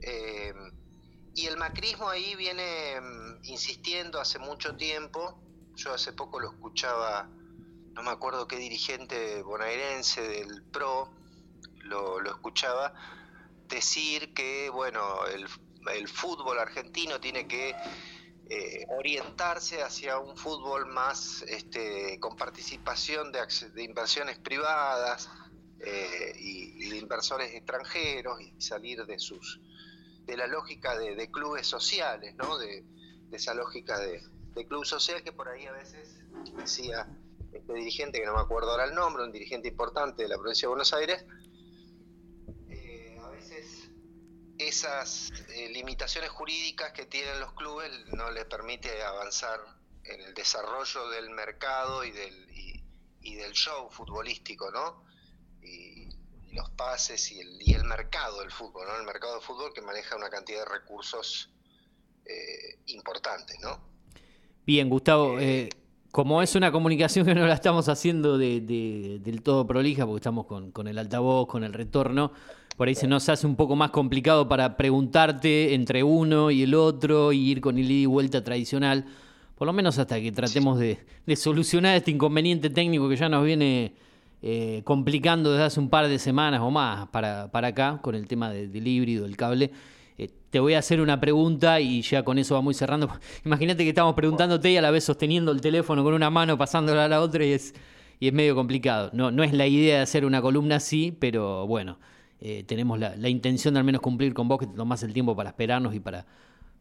Eh, 0.00 0.52
y 1.34 1.46
el 1.46 1.56
macrismo 1.56 2.08
ahí 2.08 2.36
viene 2.36 3.00
mm, 3.00 3.44
insistiendo 3.44 4.20
hace 4.20 4.38
mucho 4.38 4.76
tiempo. 4.76 5.40
Yo 5.74 5.92
hace 5.92 6.12
poco 6.12 6.38
lo 6.38 6.50
escuchaba, 6.52 7.28
no 7.92 8.02
me 8.02 8.10
acuerdo 8.10 8.46
qué 8.46 8.56
dirigente 8.56 9.42
bonaerense 9.42 10.22
del 10.22 10.62
PRO, 10.64 11.12
lo, 11.80 12.20
lo 12.20 12.30
escuchaba 12.30 12.94
decir 13.68 14.32
que, 14.34 14.70
bueno, 14.70 15.26
el, 15.26 15.46
el 15.92 16.08
fútbol 16.08 16.58
argentino 16.58 17.20
tiene 17.20 17.46
que 17.46 17.74
eh, 18.50 18.84
orientarse 18.90 19.82
hacia 19.82 20.18
un 20.18 20.36
fútbol 20.36 20.86
más 20.86 21.42
este, 21.48 22.18
con 22.20 22.36
participación 22.36 23.32
de, 23.32 23.40
de 23.72 23.82
inversiones 23.82 24.38
privadas 24.38 25.30
eh, 25.80 26.34
y, 26.38 26.90
de 26.90 26.96
inversores 26.98 27.54
extranjeros 27.54 28.40
y 28.40 28.60
salir 28.60 29.04
de 29.06 29.18
sus 29.18 29.60
de 30.26 30.36
la 30.36 30.46
lógica 30.46 30.96
de, 30.98 31.30
clubes 31.30 31.66
sociales, 31.66 32.34
¿no? 32.36 32.56
de, 32.56 32.82
de 33.28 33.36
esa 33.36 33.52
lógica 33.52 33.98
de, 33.98 34.22
de, 34.54 34.66
club 34.66 34.84
social 34.86 35.22
que 35.22 35.32
por 35.32 35.48
ahí 35.48 35.66
a 35.66 35.72
veces 35.72 36.22
decía 36.56 37.06
este 37.52 37.74
dirigente, 37.74 38.20
que 38.20 38.26
no 38.26 38.34
me 38.34 38.40
acuerdo 38.40 38.70
ahora 38.70 38.84
el 38.84 38.94
nombre, 38.94 39.22
un 39.22 39.32
dirigente 39.32 39.68
importante 39.68 40.22
de 40.22 40.28
la 40.30 40.36
provincia 40.36 40.66
de 40.66 40.70
Buenos 40.70 40.94
Aires, 40.94 41.26
eh, 42.70 43.18
a 43.22 43.28
veces 43.28 43.90
esas 44.58 45.32
eh, 45.54 45.68
limitaciones 45.70 46.30
jurídicas 46.30 46.92
que 46.92 47.06
tienen 47.06 47.40
los 47.40 47.52
clubes 47.52 47.90
no 48.12 48.30
les 48.30 48.44
permite 48.44 49.02
avanzar 49.02 49.60
en 50.04 50.20
el 50.20 50.34
desarrollo 50.34 51.08
del 51.10 51.30
mercado 51.30 52.04
y 52.04 52.10
del, 52.10 52.50
y, 52.50 52.82
y 53.22 53.34
del 53.34 53.52
show 53.52 53.88
futbolístico, 53.90 54.70
¿no? 54.70 55.04
Y, 55.62 56.08
y 56.50 56.54
los 56.54 56.70
pases 56.70 57.32
y 57.32 57.40
el, 57.40 57.58
y 57.60 57.74
el, 57.74 57.84
mercado 57.84 58.40
del 58.40 58.50
fútbol, 58.50 58.86
¿no? 58.86 58.96
El 58.98 59.06
mercado 59.06 59.34
del 59.34 59.42
fútbol 59.42 59.72
que 59.72 59.80
maneja 59.80 60.16
una 60.16 60.28
cantidad 60.28 60.60
de 60.60 60.70
recursos 60.70 61.50
eh, 62.26 62.78
importantes, 62.86 63.58
¿no? 63.60 63.80
Bien, 64.66 64.88
Gustavo, 64.88 65.38
eh, 65.40 65.68
como 66.10 66.42
es 66.42 66.54
una 66.54 66.70
comunicación 66.70 67.26
que 67.26 67.34
no 67.34 67.46
la 67.46 67.54
estamos 67.54 67.88
haciendo 67.88 68.38
de, 68.38 68.60
de, 68.60 69.18
del 69.20 69.42
todo 69.42 69.66
prolija, 69.66 70.06
porque 70.06 70.18
estamos 70.18 70.46
con, 70.46 70.70
con 70.70 70.86
el 70.86 70.98
altavoz, 70.98 71.48
con 71.48 71.64
el 71.64 71.72
retorno, 71.72 72.32
por 72.76 72.88
ahí 72.88 72.94
se 72.94 73.06
nos 73.06 73.28
hace 73.28 73.46
un 73.46 73.56
poco 73.56 73.76
más 73.76 73.90
complicado 73.90 74.48
para 74.48 74.76
preguntarte 74.76 75.74
entre 75.74 76.02
uno 76.02 76.50
y 76.50 76.62
el 76.62 76.74
otro 76.74 77.32
y 77.32 77.50
ir 77.50 77.60
con 77.60 77.78
el 77.78 77.90
ida 77.90 78.02
y 78.02 78.06
vuelta 78.06 78.42
tradicional, 78.42 79.04
por 79.54 79.66
lo 79.66 79.72
menos 79.72 79.98
hasta 79.98 80.20
que 80.20 80.32
tratemos 80.32 80.78
de, 80.78 80.98
de 81.24 81.36
solucionar 81.36 81.96
este 81.96 82.10
inconveniente 82.10 82.70
técnico 82.70 83.08
que 83.08 83.16
ya 83.16 83.28
nos 83.28 83.44
viene 83.44 83.94
eh, 84.42 84.82
complicando 84.84 85.52
desde 85.52 85.64
hace 85.64 85.80
un 85.80 85.88
par 85.88 86.08
de 86.08 86.18
semanas 86.18 86.60
o 86.62 86.70
más 86.70 87.08
para, 87.08 87.50
para 87.50 87.68
acá 87.68 88.00
con 88.02 88.14
el 88.16 88.26
tema 88.26 88.50
de, 88.50 88.66
del 88.66 88.86
híbrido, 88.86 89.22
del 89.22 89.36
cable. 89.36 89.70
Eh, 90.18 90.28
te 90.50 90.58
voy 90.58 90.74
a 90.74 90.80
hacer 90.80 91.00
una 91.00 91.20
pregunta 91.20 91.80
y 91.80 92.02
ya 92.02 92.24
con 92.24 92.38
eso 92.38 92.54
vamos 92.54 92.76
cerrando. 92.76 93.08
Imagínate 93.44 93.84
que 93.84 93.90
estamos 93.90 94.14
preguntándote 94.14 94.72
y 94.72 94.76
a 94.76 94.82
la 94.82 94.90
vez 94.90 95.04
sosteniendo 95.04 95.52
el 95.52 95.60
teléfono 95.60 96.02
con 96.02 96.12
una 96.12 96.28
mano, 96.28 96.58
pasándola 96.58 97.04
a 97.04 97.08
la 97.08 97.20
otra 97.20 97.44
y 97.44 97.52
es, 97.52 97.72
y 98.18 98.26
es 98.26 98.34
medio 98.34 98.56
complicado. 98.56 99.10
No, 99.12 99.30
no 99.30 99.44
es 99.44 99.52
la 99.52 99.68
idea 99.68 99.96
de 99.96 100.02
hacer 100.02 100.24
una 100.24 100.42
columna 100.42 100.76
así, 100.76 101.16
pero 101.18 101.68
bueno 101.68 101.98
eh, 102.46 102.62
tenemos 102.62 102.98
la, 102.98 103.16
la, 103.16 103.30
intención 103.30 103.72
de 103.72 103.80
al 103.80 103.84
menos 103.84 104.02
cumplir 104.02 104.34
con 104.34 104.46
vos, 104.46 104.58
que 104.58 104.66
te 104.66 104.76
tomás 104.76 105.02
el 105.02 105.14
tiempo 105.14 105.34
para 105.34 105.48
esperarnos 105.48 105.94
y 105.94 106.00
para, 106.00 106.26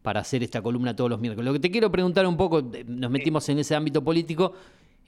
para 0.01 0.19
hacer 0.19 0.43
esta 0.43 0.61
columna 0.61 0.93
todos 0.93 1.09
los 1.09 1.21
miércoles. 1.21 1.45
Lo 1.45 1.53
que 1.53 1.59
te 1.59 1.71
quiero 1.71 1.89
preguntar 1.89 2.27
un 2.27 2.35
poco, 2.35 2.61
nos 2.85 3.09
metimos 3.09 3.47
en 3.47 3.59
ese 3.59 3.73
ámbito 3.73 4.03
político, 4.03 4.51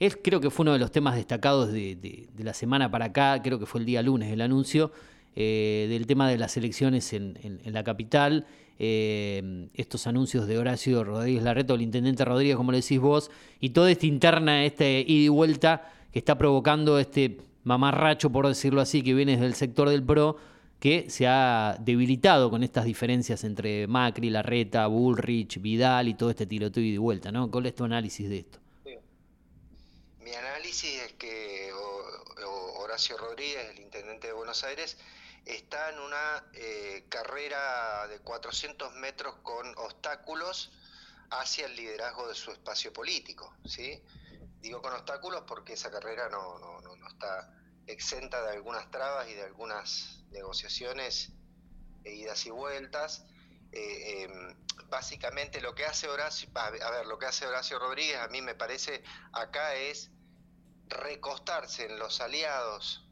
es 0.00 0.16
creo 0.16 0.40
que 0.40 0.48
fue 0.48 0.64
uno 0.64 0.72
de 0.72 0.78
los 0.78 0.90
temas 0.90 1.14
destacados 1.14 1.70
de, 1.72 1.96
de, 1.96 2.26
de 2.34 2.44
la 2.44 2.54
semana 2.54 2.90
para 2.90 3.04
acá, 3.04 3.42
creo 3.42 3.58
que 3.58 3.66
fue 3.66 3.80
el 3.80 3.86
día 3.86 4.00
lunes 4.02 4.32
el 4.32 4.40
anuncio, 4.40 4.92
eh, 5.34 5.88
del 5.90 6.06
tema 6.06 6.26
de 6.26 6.38
las 6.38 6.56
elecciones 6.56 7.12
en, 7.12 7.38
en, 7.42 7.60
en 7.62 7.72
la 7.74 7.84
capital, 7.84 8.46
eh, 8.78 9.68
estos 9.74 10.06
anuncios 10.06 10.46
de 10.46 10.56
Horacio 10.56 11.04
Rodríguez 11.04 11.42
Larreto, 11.42 11.74
el 11.74 11.82
intendente 11.82 12.24
Rodríguez, 12.24 12.56
como 12.56 12.72
le 12.72 12.80
decís 12.80 12.98
vos, 12.98 13.30
y 13.60 13.70
toda 13.70 13.90
esta 13.90 14.06
interna, 14.06 14.64
este 14.64 15.04
ida 15.06 15.24
y 15.24 15.28
vuelta 15.28 15.92
que 16.14 16.18
está 16.18 16.38
provocando 16.38 16.98
este 16.98 17.36
mamarracho, 17.66 18.30
por 18.30 18.46
decirlo 18.46 18.80
así, 18.80 19.02
que 19.02 19.12
viene 19.12 19.36
del 19.36 19.54
sector 19.54 19.88
del 19.88 20.04
PRO, 20.04 20.36
que 20.78 21.10
se 21.10 21.26
ha 21.26 21.76
debilitado 21.80 22.48
con 22.48 22.62
estas 22.62 22.84
diferencias 22.84 23.42
entre 23.42 23.88
Macri, 23.88 24.30
Larreta, 24.30 24.86
Bullrich, 24.86 25.60
Vidal 25.60 26.06
y 26.06 26.14
todo 26.14 26.30
este 26.30 26.46
tiroteo 26.46 26.82
y 26.84 26.92
de 26.92 26.98
vuelta, 26.98 27.32
¿no? 27.32 27.50
¿Cuál 27.50 27.66
es 27.66 27.74
tu 27.74 27.82
análisis 27.84 28.28
de 28.28 28.38
esto? 28.38 28.60
Mi 30.20 30.32
análisis 30.32 31.02
es 31.02 31.12
que 31.14 31.72
Horacio 32.78 33.16
Rodríguez, 33.16 33.68
el 33.70 33.80
intendente 33.80 34.28
de 34.28 34.32
Buenos 34.32 34.62
Aires, 34.62 34.96
está 35.44 35.90
en 35.90 35.98
una 35.98 36.44
eh, 36.52 37.04
carrera 37.08 38.06
de 38.06 38.20
400 38.20 38.94
metros 38.94 39.34
con 39.42 39.66
obstáculos 39.78 40.70
hacia 41.30 41.66
el 41.66 41.74
liderazgo 41.74 42.28
de 42.28 42.36
su 42.36 42.52
espacio 42.52 42.92
político, 42.92 43.52
¿sí? 43.64 44.00
Digo 44.60 44.80
con 44.80 44.92
obstáculos 44.92 45.42
porque 45.48 45.72
esa 45.72 45.90
carrera 45.90 46.28
no, 46.28 46.58
no, 46.60 46.80
no, 46.80 46.94
no 46.94 47.08
está 47.08 47.55
exenta 47.86 48.42
de 48.42 48.52
algunas 48.52 48.90
trabas 48.90 49.28
y 49.28 49.34
de 49.34 49.42
algunas 49.42 50.24
negociaciones 50.30 51.32
e 52.04 52.14
idas 52.14 52.44
y 52.46 52.50
vueltas. 52.50 53.24
Eh, 53.72 54.24
eh, 54.24 54.56
básicamente 54.88 55.60
lo 55.60 55.74
que 55.74 55.84
hace 55.84 56.08
Horacio, 56.08 56.48
a 56.54 56.70
ver, 56.70 57.06
lo 57.06 57.18
que 57.18 57.26
hace 57.26 57.46
Horacio 57.46 57.78
Rodríguez 57.78 58.18
a 58.18 58.28
mí 58.28 58.40
me 58.40 58.54
parece 58.54 59.02
acá 59.32 59.74
es 59.74 60.10
recostarse 60.88 61.86
en 61.86 61.98
los 61.98 62.20
aliados 62.20 63.04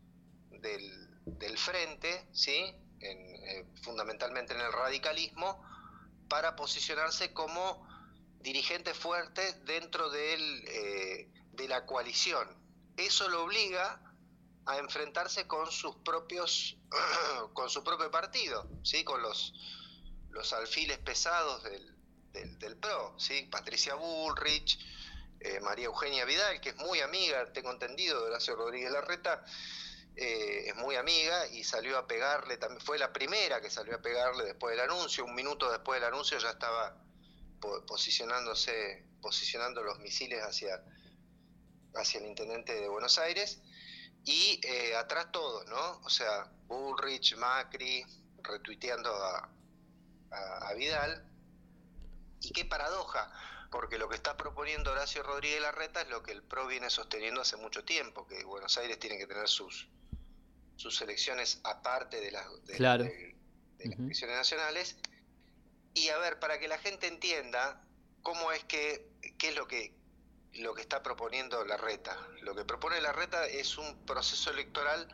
del, 0.51 1.11
del 1.27 1.59
frente, 1.59 2.29
¿sí? 2.33 2.75
Eh, 3.01 3.67
fundamentalmente 3.83 4.55
en 4.55 4.61
el 4.61 4.73
radicalismo, 4.73 5.63
para 6.29 6.57
posicionarse 6.57 7.35
como 7.35 7.87
dirigente 8.41 8.95
fuerte 8.95 9.53
dentro 9.65 10.09
del, 10.11 10.65
eh, 10.67 11.29
de 11.53 11.69
la 11.69 11.85
coalición. 11.85 12.49
Eso 12.97 13.29
lo 13.29 13.45
obliga 13.45 14.01
a 14.67 14.79
enfrentarse 14.79 15.47
con 15.47 15.71
sus 15.71 15.97
propios 15.97 16.77
con 17.53 17.69
su 17.69 17.83
propio 17.85 18.11
partido, 18.11 18.69
¿sí? 18.83 19.05
con 19.05 19.21
los, 19.23 19.53
los 20.31 20.53
alfiles 20.53 20.99
pesados 20.99 21.63
del, 21.65 21.95
del, 22.33 22.59
del 22.59 22.77
PRO, 22.77 23.15
¿sí? 23.19 23.49
Patricia 23.51 23.95
Bullrich, 23.95 24.79
eh, 25.41 25.61
María 25.61 25.87
Eugenia 25.87 26.25
Vidal, 26.25 26.61
que 26.61 26.71
es 26.71 26.77
muy 26.77 27.01
amiga, 27.01 27.53
tengo 27.53 27.71
entendido, 27.71 28.21
de 28.23 28.31
Horacio 28.31 28.57
Rodríguez 28.57 28.91
Larreta, 28.91 29.45
eh, 30.17 30.69
es 30.69 30.77
muy 30.77 30.97
amiga 30.97 31.47
y 31.49 31.65
salió 31.65 31.99
a 31.99 32.07
pegarle, 32.07 32.57
también 32.57 32.81
fue 32.81 32.99
la 32.99 33.13
primera 33.13 33.61
que 33.61 33.69
salió 33.69 33.97
a 33.97 34.03
pegarle 34.03 34.45
después 34.45 34.77
del 34.77 34.89
anuncio, 34.89 35.25
un 35.25 35.35
minuto 35.35 35.71
después 35.71 36.01
del 36.01 36.09
anuncio 36.09 36.39
ya 36.39 36.51
estaba 36.51 36.97
posicionándose, 37.87 39.05
posicionando 39.21 39.83
los 39.83 39.99
misiles 39.99 40.41
hacia, 40.43 40.83
hacia 41.95 42.21
el 42.21 42.27
intendente 42.27 42.75
de 42.75 42.89
Buenos 42.89 43.19
Aires 43.19 43.61
y 44.25 44.61
eh, 44.63 44.97
atrás 44.97 45.31
todo, 45.33 45.65
¿no? 45.65 46.01
O 46.05 46.09
sea, 46.09 46.51
Bullrich, 46.67 47.37
Macri, 47.37 48.05
retuiteando 48.43 49.15
a, 49.15 49.51
a, 50.31 50.69
a, 50.69 50.75
Vidal. 50.75 51.31
Y 52.41 52.51
qué 52.53 52.65
paradoja, 52.65 53.33
porque 53.71 53.99
lo 53.99 54.09
que 54.09 54.17
está 54.17 54.37
proponiendo 54.37 54.93
Horacio 54.93 55.23
Rodríguez 55.23 55.61
Larreta 55.61 56.03
es 56.03 56.09
lo 56.09 56.23
que 56.23 56.33
el 56.33 56.43
PRO 56.43 56.67
viene 56.67 56.91
sosteniendo 56.91 57.41
hace 57.41 57.57
mucho 57.57 57.85
tiempo, 57.85 58.27
que 58.27 58.45
Buenos 58.45 58.77
Aires 58.79 58.99
tiene 58.99 59.19
que 59.19 59.27
tener 59.27 59.49
sus, 59.49 59.89
sus 60.77 61.01
elecciones 61.03 61.61
aparte 61.65 62.21
de, 62.21 62.31
la, 62.31 62.47
de, 62.65 62.77
claro. 62.77 63.05
de, 63.05 63.37
de 63.79 63.87
las 63.87 63.99
uh 63.99 64.01
-huh. 64.01 64.05
elecciones 64.05 64.37
nacionales. 64.37 64.97
Y 65.95 66.09
a 66.09 66.19
ver, 66.19 66.39
para 66.39 66.59
que 66.59 66.69
la 66.69 66.79
gente 66.79 67.07
entienda 67.07 67.83
cómo 68.23 68.53
es 68.53 68.65
que, 68.65 69.09
qué 69.39 69.51
es 69.51 69.57
lo 69.57 69.67
que, 69.69 69.95
lo 70.57 70.75
que 70.75 70.83
está 70.83 71.03
proponiendo 71.03 71.65
la 71.65 71.77
reta. 71.77 72.17
Lo 72.43 72.55
que 72.55 72.65
propone 72.65 73.01
la 73.01 73.13
reta 73.13 73.47
es 73.47 73.79
un 73.79 73.97
proceso 74.07 74.51
electoral 74.51 75.09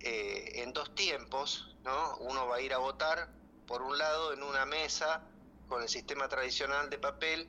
eh, 0.00 0.62
en 0.62 0.72
dos 0.72 0.94
tiempos, 0.94 1.76
¿no? 1.84 2.16
Uno 2.18 2.46
va 2.46 2.56
a 2.56 2.60
ir 2.60 2.72
a 2.72 2.78
votar, 2.78 3.28
por 3.66 3.82
un 3.82 3.98
lado, 3.98 4.32
en 4.32 4.42
una 4.42 4.64
mesa 4.66 5.22
con 5.68 5.82
el 5.82 5.88
sistema 5.88 6.28
tradicional 6.28 6.90
de 6.90 6.98
papel 6.98 7.48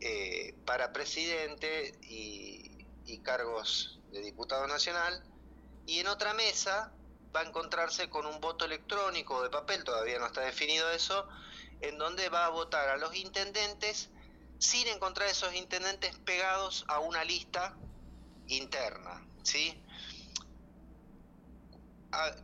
eh, 0.00 0.54
para 0.66 0.92
presidente 0.92 1.98
y, 2.02 2.86
y 3.06 3.18
cargos 3.18 3.98
de 4.10 4.20
diputado 4.20 4.66
nacional, 4.66 5.22
y 5.86 6.00
en 6.00 6.08
otra 6.08 6.34
mesa 6.34 6.92
va 7.34 7.40
a 7.40 7.44
encontrarse 7.44 8.10
con 8.10 8.26
un 8.26 8.40
voto 8.40 8.64
electrónico 8.64 9.42
de 9.42 9.50
papel, 9.50 9.84
todavía 9.84 10.18
no 10.18 10.26
está 10.26 10.40
definido 10.40 10.90
eso, 10.90 11.28
en 11.80 11.98
donde 11.98 12.28
va 12.28 12.46
a 12.46 12.50
votar 12.50 12.88
a 12.88 12.96
los 12.96 13.14
intendentes 13.14 14.10
sin 14.58 14.88
encontrar 14.88 15.28
esos 15.28 15.54
intendentes 15.54 16.16
pegados 16.18 16.84
a 16.88 17.00
una 17.00 17.24
lista 17.24 17.76
interna, 18.48 19.26
¿sí? 19.42 19.82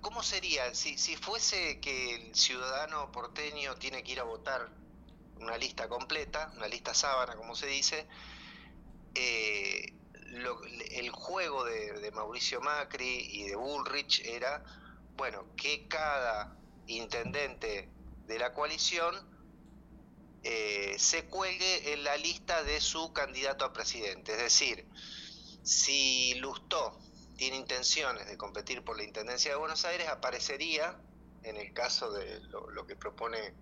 ¿Cómo 0.01 0.22
sería 0.22 0.75
si, 0.75 0.98
si 0.98 1.16
fuese 1.16 1.81
que 1.81 2.16
el 2.16 2.35
ciudadano 2.35 3.11
porteño 3.11 3.77
tiene 3.77 4.03
que 4.03 4.12
ir 4.12 4.20
a 4.20 4.25
votar 4.25 4.68
una 5.42 5.57
lista 5.57 5.88
completa, 5.88 6.53
una 6.57 6.68
lista 6.68 6.94
sábana, 6.94 7.37
como 7.37 7.55
se 7.55 7.66
dice, 7.66 8.07
eh, 9.14 9.94
el 10.92 11.11
juego 11.11 11.64
de, 11.64 12.11
Mauricio 12.12 12.61
Macri 12.61 13.29
y 13.31 13.48
de 13.48 13.57
Bullrich 13.57 14.20
era, 14.25 14.62
bueno, 15.16 15.44
que 15.57 15.88
cada 15.88 16.57
intendente 16.87 17.88
de 18.27 18.38
la 18.38 18.53
coalición 18.53 19.14
eh, 20.44 20.96
se 20.98 21.26
cuelgue 21.26 21.92
en 21.92 22.02
la 22.02 22.16
lista 22.16 22.64
de 22.64 22.81
su 22.81 23.12
candidato 23.12 23.64
a 23.64 23.72
presidente. 23.72 24.33
Es 24.33 24.38
decir, 24.38 24.87
si 25.62 26.35
Lustó 26.35 26.98
tiene 27.37 27.57
intenciones 27.57 28.26
de 28.26 28.37
competir 28.37 28.83
por 28.83 28.96
la 28.96 29.05
Intendencia 29.05 29.52
de 29.52 29.57
Buenos 29.57 29.85
Aires, 29.85 30.09
aparecería, 30.09 30.96
en 31.44 31.57
el 31.57 31.72
caso 31.72 32.11
de 32.12 32.40
lo, 32.40 32.87
que 32.87 32.96
propone 32.96 33.55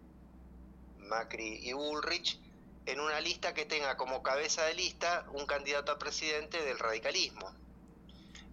Macri 0.99 1.61
y 1.63 1.73
Bullrich, 1.75 2.41
en 2.87 3.01
una 3.01 3.21
lista 3.21 3.53
que 3.53 3.67
tenga 3.67 3.97
como 3.97 4.23
cabeza 4.23 4.65
de 4.65 4.75
lista 4.75 5.27
un 5.33 5.47
candidato 5.47 5.93
a 5.93 5.99
presidente 5.99 6.63
del 6.63 6.79
radicalismo. 6.79 7.55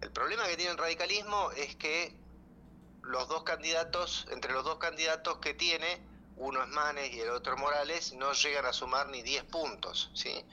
El 0.02 0.12
problema 0.12 0.46
que 0.46 0.56
tiene 0.56 0.72
el 0.72 0.78
radicalismo 0.78 1.50
es 1.52 1.74
que 1.76 2.14
los 3.02 3.26
dos 3.28 3.42
candidatos, 3.42 4.26
entre 4.30 4.52
los 4.52 4.64
dos 4.64 4.76
candidatos 4.78 5.38
que 5.38 5.54
tiene, 5.54 6.07
uno 6.38 6.62
es 6.62 6.68
Manes 6.68 7.12
y 7.12 7.20
el 7.20 7.30
otro 7.30 7.56
Morales, 7.56 8.12
no 8.14 8.32
llegan 8.32 8.66
a 8.66 8.72
sumar 8.72 9.08
ni 9.08 9.22
10 9.22 9.44
puntos. 9.44 10.10
¿sí? 10.14 10.44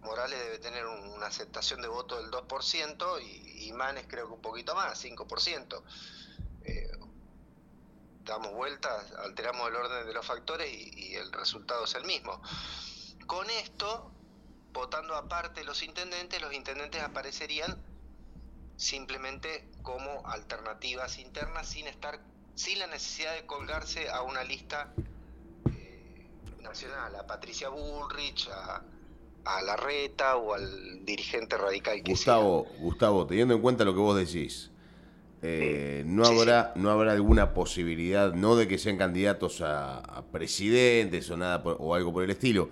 Morales 0.00 0.38
debe 0.38 0.58
tener 0.58 0.86
una 0.86 1.26
aceptación 1.26 1.82
de 1.82 1.88
voto 1.88 2.16
del 2.16 2.30
2% 2.30 3.22
y, 3.22 3.72
Manes 3.72 4.06
creo 4.08 4.26
que 4.26 4.32
un 4.32 4.40
poquito 4.40 4.74
más, 4.74 5.04
5%. 5.04 5.82
Eh, 6.64 6.90
damos 8.24 8.52
vueltas, 8.52 9.12
alteramos 9.24 9.68
el 9.68 9.76
orden 9.76 10.06
de 10.06 10.12
los 10.12 10.26
factores 10.26 10.72
y, 10.72 11.14
el 11.14 11.30
resultado 11.32 11.84
es 11.84 11.94
el 11.94 12.04
mismo. 12.04 12.40
Con 13.26 13.48
esto, 13.50 14.10
votando 14.72 15.14
aparte 15.14 15.62
los 15.64 15.82
intendentes, 15.82 16.40
los 16.40 16.52
intendentes 16.52 17.02
aparecerían 17.02 17.76
simplemente 18.76 19.68
como 19.82 20.26
alternativas 20.26 21.18
internas 21.18 21.68
sin 21.68 21.88
estar 21.88 22.20
sin 22.54 22.78
la 22.80 22.86
necesidad 22.88 23.34
de 23.34 23.46
colgarse 23.46 24.08
a 24.08 24.22
una 24.22 24.42
lista 24.42 24.92
nacional, 26.68 27.14
a 27.16 27.26
Patricia 27.26 27.68
Bullrich, 27.68 28.48
a, 28.48 28.82
a 29.44 29.62
Larreta 29.62 30.36
o 30.36 30.54
al 30.54 31.04
dirigente 31.04 31.56
radical 31.56 32.02
que 32.02 32.12
Gustavo, 32.12 32.66
Gustavo, 32.80 33.26
teniendo 33.26 33.54
en 33.54 33.60
cuenta 33.60 33.84
lo 33.84 33.94
que 33.94 34.00
vos 34.00 34.16
decís, 34.16 34.70
eh, 35.40 36.02
no 36.04 36.24
habrá 36.24 36.72
no 36.74 36.90
habrá 36.90 37.12
alguna 37.12 37.54
posibilidad 37.54 38.34
no 38.34 38.56
de 38.56 38.66
que 38.66 38.76
sean 38.76 38.98
candidatos 38.98 39.60
a, 39.60 40.24
presidentes 40.32 41.30
o 41.30 41.36
nada 41.36 41.62
o 41.62 41.94
algo 41.94 42.12
por 42.12 42.24
el 42.24 42.30
estilo 42.30 42.70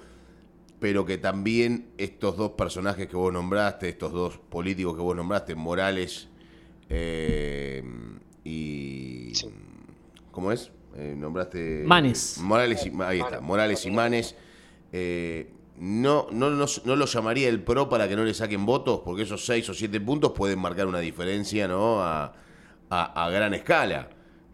pero 0.81 1.07
que 1.07 1.17
también 1.17 1.93
estos 1.97 2.37
dos 2.37 2.51
personajes 2.53 3.07
que 3.07 3.15
vos 3.15 3.33
nombraste 3.33 3.89
estos 3.89 4.11
dos 4.11 4.39
políticos 4.39 4.97
que 4.97 5.01
vos 5.01 5.15
nombraste 5.15 5.55
Morales 5.55 6.27
eh, 6.89 7.85
y 8.43 9.33
cómo 10.33 10.51
es 10.51 10.73
eh, 10.97 11.15
nombraste 11.17 11.85
Manes 11.87 12.39
Morales 12.39 12.87
y, 12.87 13.03
ahí 13.03 13.21
está 13.21 13.41
Morales 13.41 13.85
y 13.85 13.91
Manes 13.91 14.35
no, 15.79 16.29
no, 16.31 16.51
no, 16.51 16.97
lo 16.97 17.07
llamaría 17.07 17.49
el 17.49 17.63
PRO 17.63 17.89
para 17.89 18.09
que 18.09 18.17
no 18.17 18.25
le 18.25 18.33
saquen 18.33 18.65
votos, 18.65 19.03
porque 19.05 19.23
esos 19.23 19.45
seis 19.45 19.69
o 19.69 19.75
siete 19.75 20.01
puntos 20.01 20.33
pueden 20.33 20.59
marcar 20.59 20.87
una 20.87 21.01
diferencia 21.01 21.69
¿no? 21.69 22.03
a, 22.03 22.33
a, 22.89 23.31
gran 23.31 23.53
escala. 23.55 24.09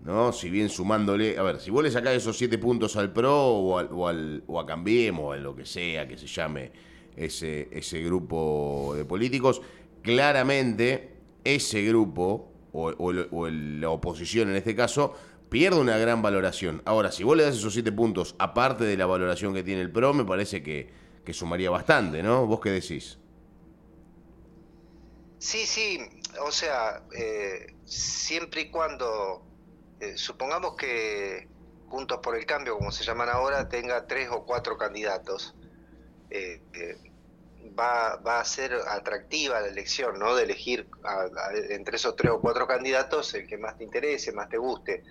¿no? 0.05 0.33
Si 0.33 0.51
bien 0.51 0.69
sumándole, 0.69 1.39
a 1.39 1.43
ver, 1.43 1.61
si 1.61 1.71
vos 1.71 1.85
le 1.85 1.91
sacás 1.91 2.15
esos 2.15 2.37
siete 2.37 2.59
puntos 2.59 2.97
al 2.97 3.13
PRO 3.13 3.47
o, 3.47 3.79
al, 3.79 4.43
o, 4.47 4.59
a 4.59 4.67
Cambiemos, 4.67 5.27
o 5.27 5.33
a 5.33 5.37
lo 5.37 5.55
que 5.55 5.65
sea 5.65 6.09
que 6.09 6.19
se 6.19 6.27
llame 6.27 6.73
ese, 7.17 7.69
ese 7.71 8.03
grupo 8.03 8.95
de 8.97 9.05
políticos, 9.05 9.63
claramente 10.03 11.13
ese 11.45 11.83
grupo, 11.85 12.49
o, 12.73 12.93
o 12.99 13.49
la 13.49 13.91
oposición 13.91 14.51
en 14.51 14.57
este 14.57 14.75
caso, 14.75 15.15
pierde 15.53 15.79
una 15.79 15.99
gran 15.99 16.23
valoración. 16.23 16.83
Ahora, 16.85 17.13
si 17.13 17.23
vos 17.23 17.37
le 17.37 17.45
das 17.45 17.55
esos 17.55 17.73
siete 17.73 17.93
puntos, 17.93 18.35
aparte 18.41 18.83
de 18.83 18.97
la 18.97 19.07
valoración 19.07 19.55
que 19.55 19.63
tiene 19.63 19.83
el 19.83 19.93
PRO, 19.93 20.13
me 20.13 20.25
parece 20.25 20.65
que 20.65 21.01
que 21.25 21.33
sumaría 21.33 21.71
bastante, 21.71 22.23
¿no? 22.23 22.47
¿Vos 22.47 22.61
qué 22.61 22.71
decís? 22.71 23.19
Sí, 25.39 25.67
sí, 25.67 26.01
o 26.41 26.51
sea, 26.51 27.03
eh, 27.17 27.75
siempre 27.85 28.63
y 28.63 28.71
cuando, 28.71 29.45
eh, 30.01 30.17
supongamos 30.17 30.77
que 30.77 31.49
Juntos 31.89 32.21
por 32.23 32.37
el 32.37 32.47
Cambio, 32.47 32.79
como 32.79 32.91
se 32.91 33.05
llaman 33.05 33.29
ahora, 33.29 33.69
tenga 33.69 34.07
tres 34.07 34.31
o 34.31 34.47
cuatro 34.47 34.79
candidatos, 34.79 35.55
eh, 36.31 36.63
va, 37.79 38.17
va, 38.17 38.41
a 38.41 38.45
ser 38.45 38.73
atractiva 38.89 39.61
la 39.61 39.69
elección, 39.69 40.19
¿no? 40.19 40.35
De 40.35 40.45
elegir 40.45 40.89
entre 41.69 41.97
esos 41.97 42.17
tres 42.17 42.33
o 42.33 42.41
cuatro 42.41 42.67
candidatos 42.67 43.35
el 43.35 43.47
que 43.47 43.59
más 43.59 43.77
te 43.77 43.85
interese, 43.85 44.33
más 44.33 44.49
te 44.49 44.57
guste. 44.57 45.05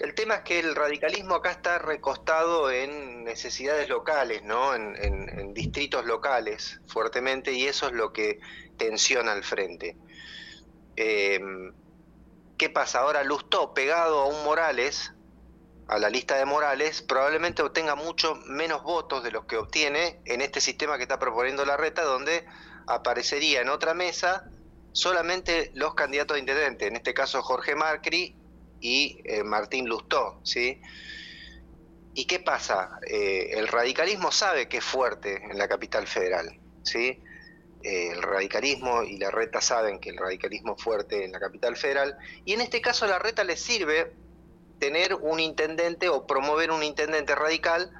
El 0.00 0.14
tema 0.14 0.36
es 0.36 0.40
que 0.40 0.58
el 0.58 0.74
radicalismo 0.74 1.34
acá 1.34 1.50
está 1.50 1.78
recostado 1.78 2.70
en 2.70 3.22
necesidades 3.22 3.90
locales, 3.90 4.42
¿no? 4.42 4.74
En, 4.74 5.52
distritos 5.52 6.06
locales 6.06 6.80
fuertemente 6.86 7.52
y 7.52 7.66
eso 7.66 7.88
es 7.88 7.92
lo 7.92 8.12
que 8.12 8.40
tensiona 8.78 9.32
al 9.32 9.44
frente. 9.44 9.98
Em, 10.96 11.74
¿Qué 12.56 12.70
pasa? 12.70 13.00
Ahora 13.00 13.24
Lustó, 13.24 13.74
pegado 13.74 14.20
a 14.20 14.26
un 14.26 14.42
Morales, 14.42 15.12
a 15.86 15.98
la 15.98 16.08
lista 16.08 16.36
de 16.36 16.46
Morales, 16.46 17.02
probablemente 17.02 17.62
obtenga 17.62 17.94
mucho 17.94 18.36
menos 18.46 18.82
votos 18.82 19.22
de 19.22 19.32
los 19.32 19.44
que 19.44 19.58
obtiene 19.58 20.22
en 20.24 20.40
este 20.40 20.62
sistema 20.62 20.96
que 20.96 21.02
está 21.02 21.18
proponiendo 21.18 21.66
la 21.66 21.76
reta, 21.76 22.04
donde 22.04 22.46
aparecería 22.86 23.60
en 23.60 23.68
otra 23.68 23.92
mesa 23.92 24.48
solamente 24.92 25.72
los 25.74 25.94
candidatos 25.94 26.36
de 26.36 26.40
intendente, 26.40 26.86
en 26.86 26.96
este 26.96 27.12
caso 27.12 27.42
Jorge 27.42 27.74
Macri 27.74 28.39
y 28.80 29.20
eh, 29.24 29.42
Martín 29.44 29.86
Lustó, 29.86 30.40
¿sí? 30.42 30.80
¿Y 32.14 32.24
qué 32.26 32.40
pasa? 32.40 32.98
Eh, 33.06 33.50
el 33.52 33.68
radicalismo 33.68 34.32
sabe 34.32 34.68
que 34.68 34.78
es 34.78 34.84
fuerte 34.84 35.44
en 35.44 35.58
la 35.58 35.68
capital 35.68 36.06
federal, 36.06 36.58
¿sí? 36.82 37.22
Eh, 37.82 38.10
el 38.12 38.22
radicalismo 38.22 39.02
y 39.02 39.18
la 39.18 39.30
reta 39.30 39.60
saben 39.60 40.00
que 40.00 40.10
el 40.10 40.16
radicalismo 40.16 40.74
es 40.76 40.82
fuerte 40.82 41.24
en 41.24 41.32
la 41.32 41.40
capital 41.40 41.76
federal, 41.76 42.16
y 42.44 42.52
en 42.54 42.60
este 42.60 42.80
caso 42.80 43.06
la 43.06 43.18
reta 43.18 43.44
le 43.44 43.56
sirve 43.56 44.12
tener 44.78 45.14
un 45.14 45.40
intendente 45.40 46.08
o 46.08 46.26
promover 46.26 46.70
un 46.70 46.82
intendente 46.82 47.34
radical 47.34 47.90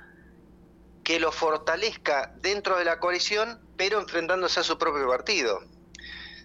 que 1.04 1.20
lo 1.20 1.30
fortalezca 1.30 2.34
dentro 2.40 2.78
de 2.78 2.84
la 2.84 2.98
coalición, 2.98 3.60
pero 3.76 4.00
enfrentándose 4.00 4.60
a 4.60 4.62
su 4.62 4.78
propio 4.78 5.08
partido. 5.08 5.60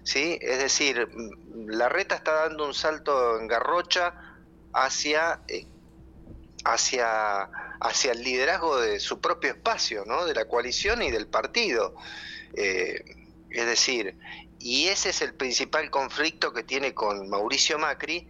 ¿sí? 0.06 0.38
Es 0.42 0.60
decir, 0.60 1.10
la 1.68 1.90
reta 1.90 2.16
está 2.16 2.34
dando 2.34 2.66
un 2.66 2.74
salto 2.74 3.40
en 3.40 3.48
garrocha 3.48 4.14
hacia, 4.76 5.42
eh, 5.48 5.66
hacia, 6.64 7.50
hacia 7.80 8.12
el 8.12 8.24
liderazgo 8.24 8.80
de 8.80 9.00
su 9.00 9.20
propio 9.20 9.52
espacio, 9.52 10.06
¿no? 10.06 10.26
de 10.26 10.36
la 10.36 10.46
coalición 10.46 11.02
y 11.02 11.10
del 11.10 11.28
partido. 11.28 11.96
Eh, 12.54 13.04
es 13.50 13.66
decir, 13.66 14.18
y 14.60 14.88
ese 14.88 15.10
es 15.10 15.22
el 15.22 15.34
principal 15.34 15.90
conflicto 15.90 16.54
que 16.54 16.64
tiene 16.64 16.94
con 16.94 17.30
Mauricio 17.30 17.80
Macri, 17.80 18.28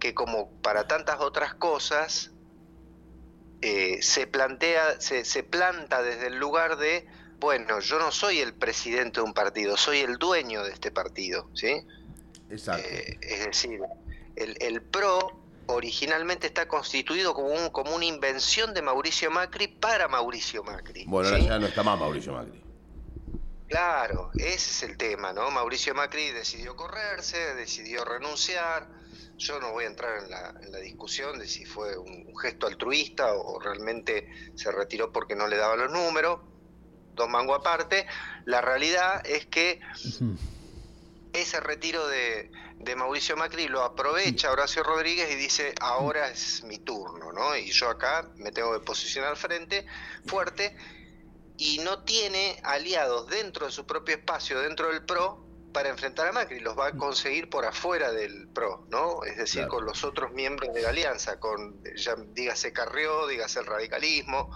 que 0.00 0.14
como 0.14 0.50
para 0.62 0.86
tantas 0.86 1.20
otras 1.20 1.54
cosas, 1.54 2.32
eh, 3.60 3.98
se 4.02 4.26
plantea, 4.26 5.00
se, 5.00 5.24
se 5.24 5.42
planta 5.42 6.02
desde 6.02 6.28
el 6.28 6.36
lugar 6.36 6.76
de 6.78 7.06
bueno, 7.40 7.78
yo 7.80 7.98
no 7.98 8.10
soy 8.10 8.40
el 8.40 8.52
presidente 8.52 9.20
de 9.20 9.26
un 9.26 9.32
partido, 9.32 9.76
soy 9.76 9.98
el 9.98 10.16
dueño 10.16 10.64
de 10.64 10.72
este 10.72 10.90
partido, 10.90 11.48
¿sí? 11.54 11.84
Exacto. 12.50 12.88
Eh, 12.88 13.18
es 13.22 13.46
decir, 13.46 13.80
el, 14.34 14.82
PRO 14.82 15.37
originalmente 15.68 16.46
está 16.46 16.66
constituido 16.66 17.34
como, 17.34 17.48
un, 17.48 17.70
como 17.70 17.94
una 17.94 18.04
invención 18.04 18.74
de 18.74 18.82
Mauricio 18.82 19.30
Macri 19.30 19.68
para 19.68 20.08
Mauricio 20.08 20.64
Macri. 20.64 21.04
Bueno, 21.06 21.28
ahora 21.28 21.40
ya 21.40 21.58
no 21.58 21.66
está 21.66 21.82
más 21.82 21.98
Mauricio 21.98 22.32
Macri. 22.32 22.62
Claro, 23.68 24.30
ese 24.38 24.54
es 24.54 24.82
el 24.82 24.96
tema, 24.96 25.32
¿no? 25.34 25.50
Mauricio 25.50 25.94
Macri 25.94 26.30
decidió 26.30 26.74
correrse, 26.74 27.54
decidió 27.54 28.02
renunciar. 28.04 28.88
Yo 29.36 29.60
no 29.60 29.72
voy 29.72 29.84
a 29.84 29.88
entrar 29.88 30.24
en 30.24 30.30
la, 30.30 30.54
en 30.62 30.72
la 30.72 30.78
discusión 30.78 31.38
de 31.38 31.46
si 31.46 31.66
fue 31.66 31.96
un, 31.98 32.34
gesto 32.38 32.66
altruista 32.66 33.34
o, 33.34 33.60
realmente 33.60 34.26
se 34.54 34.72
retiró 34.72 35.12
porque 35.12 35.36
no 35.36 35.46
le 35.46 35.56
daba 35.56 35.76
los 35.76 35.92
números 35.92 36.40
dos 37.14 37.28
mango 37.28 37.54
aparte, 37.54 38.06
la 38.44 38.60
realidad 38.60 39.20
es 39.26 39.44
que 39.46 39.80
ese 41.32 41.60
retiro 41.60 42.06
de, 42.08 42.50
Mauricio 42.96 43.36
Macri 43.36 43.68
lo 43.68 43.82
aprovecha 43.82 44.50
Horacio 44.50 44.82
Rodríguez 44.82 45.30
y 45.30 45.34
dice, 45.34 45.74
ahora 45.80 46.28
es 46.30 46.64
mi 46.64 46.78
turno, 46.78 47.32
¿no? 47.32 47.56
Y 47.56 47.70
yo 47.70 47.90
acá 47.90 48.30
me 48.36 48.50
tengo 48.50 48.72
que 48.72 48.80
posicionar 48.84 49.30
al 49.30 49.36
frente 49.36 49.86
fuerte 50.26 50.76
y 51.56 51.78
no 51.78 52.04
tiene 52.04 52.60
aliados 52.62 53.28
dentro 53.28 53.66
de 53.66 53.72
su 53.72 53.84
propio 53.84 54.16
espacio, 54.16 54.60
dentro 54.60 54.88
del 54.88 55.04
PRO, 55.04 55.44
para 55.72 55.90
enfrentar 55.90 56.26
a 56.26 56.32
Macri, 56.32 56.60
los 56.60 56.78
va 56.78 56.88
a 56.88 56.92
conseguir 56.92 57.50
por 57.50 57.64
afuera 57.64 58.10
del 58.10 58.48
PRO, 58.48 58.86
¿no? 58.88 59.22
Es 59.24 59.36
decir, 59.36 59.66
con 59.68 59.84
los 59.84 60.02
otros 60.02 60.32
miembros 60.32 60.72
de 60.72 60.82
la 60.82 60.88
alianza, 60.88 61.38
con, 61.38 61.82
ya 61.94 62.16
dígase 62.16 62.72
Carrió, 62.72 63.26
dígase 63.26 63.60
el 63.60 63.66
radicalismo, 63.66 64.50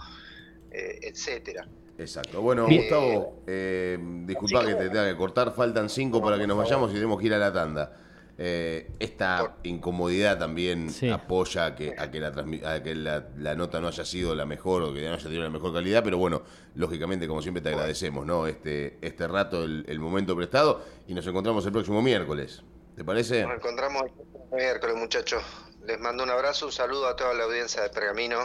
eh, 0.71 0.99
etcétera. 1.03 1.67
Exacto. 2.03 2.41
Bueno, 2.41 2.65
Bien. 2.67 2.81
Gustavo, 2.81 3.43
eh, 3.47 3.97
disculpa 4.25 4.65
que 4.65 4.75
te 4.75 4.89
tenga 4.89 5.09
que 5.09 5.15
cortar, 5.17 5.53
faltan 5.53 5.89
cinco 5.89 6.21
para 6.21 6.37
que 6.37 6.45
nos 6.47 6.57
vayamos 6.57 6.91
y 6.91 6.95
tenemos 6.95 7.19
que 7.19 7.25
ir 7.27 7.33
a 7.33 7.37
la 7.39 7.51
tanda. 7.51 7.91
Eh, 8.35 8.89
esta 8.99 9.57
incomodidad 9.61 10.39
también 10.39 10.89
Sí. 10.89 11.07
apoya 11.09 11.65
a 11.67 11.75
que, 11.75 11.93
a 11.95 12.09
que, 12.09 12.19
la, 12.19 12.29
a 12.29 12.81
que 12.81 12.95
la, 12.95 13.27
la 13.37 13.53
nota 13.55 13.79
no 13.79 13.87
haya 13.89 14.03
sido 14.05 14.33
la 14.33 14.45
mejor 14.47 14.81
o 14.81 14.91
que 14.93 15.01
no 15.07 15.13
haya 15.13 15.23
tenido 15.23 15.43
la 15.43 15.51
mejor 15.51 15.71
calidad, 15.71 16.03
pero 16.03 16.17
bueno, 16.17 16.41
lógicamente, 16.73 17.27
como 17.27 17.41
siempre, 17.43 17.61
te 17.61 17.69
agradecemos 17.69 18.25
¿no? 18.25 18.47
este, 18.47 18.97
este 19.01 19.27
rato, 19.27 19.63
el, 19.63 19.85
el 19.87 19.99
momento 19.99 20.35
prestado, 20.35 20.81
y 21.07 21.13
nos 21.13 21.27
encontramos 21.27 21.63
el 21.67 21.71
próximo 21.71 22.01
miércoles. 22.01 22.63
¿Te 22.95 23.03
parece? 23.03 23.43
Nos 23.43 23.55
encontramos 23.57 24.03
el 24.51 24.57
miércoles, 24.57 24.95
muchachos. 24.97 25.43
Les 25.85 25.99
mando 25.99 26.23
un 26.23 26.29
abrazo, 26.31 26.65
un 26.65 26.71
saludo 26.71 27.07
a 27.07 27.15
toda 27.15 27.33
la 27.35 27.43
audiencia 27.43 27.83
de 27.83 27.89
Pergamino. 27.89 28.39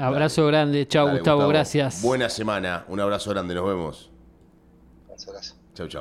Abrazo 0.00 0.46
grande. 0.46 0.86
Chao, 0.86 1.06
Dale, 1.06 1.18
Gustavo, 1.18 1.48
gracias. 1.48 2.02
Buena 2.02 2.28
semana, 2.28 2.84
un 2.88 3.00
abrazo 3.00 3.30
grande, 3.30 3.54
nos 3.54 3.66
vemos. 3.66 4.10
Abrazo, 5.04 5.30
abrazo. 5.30 5.59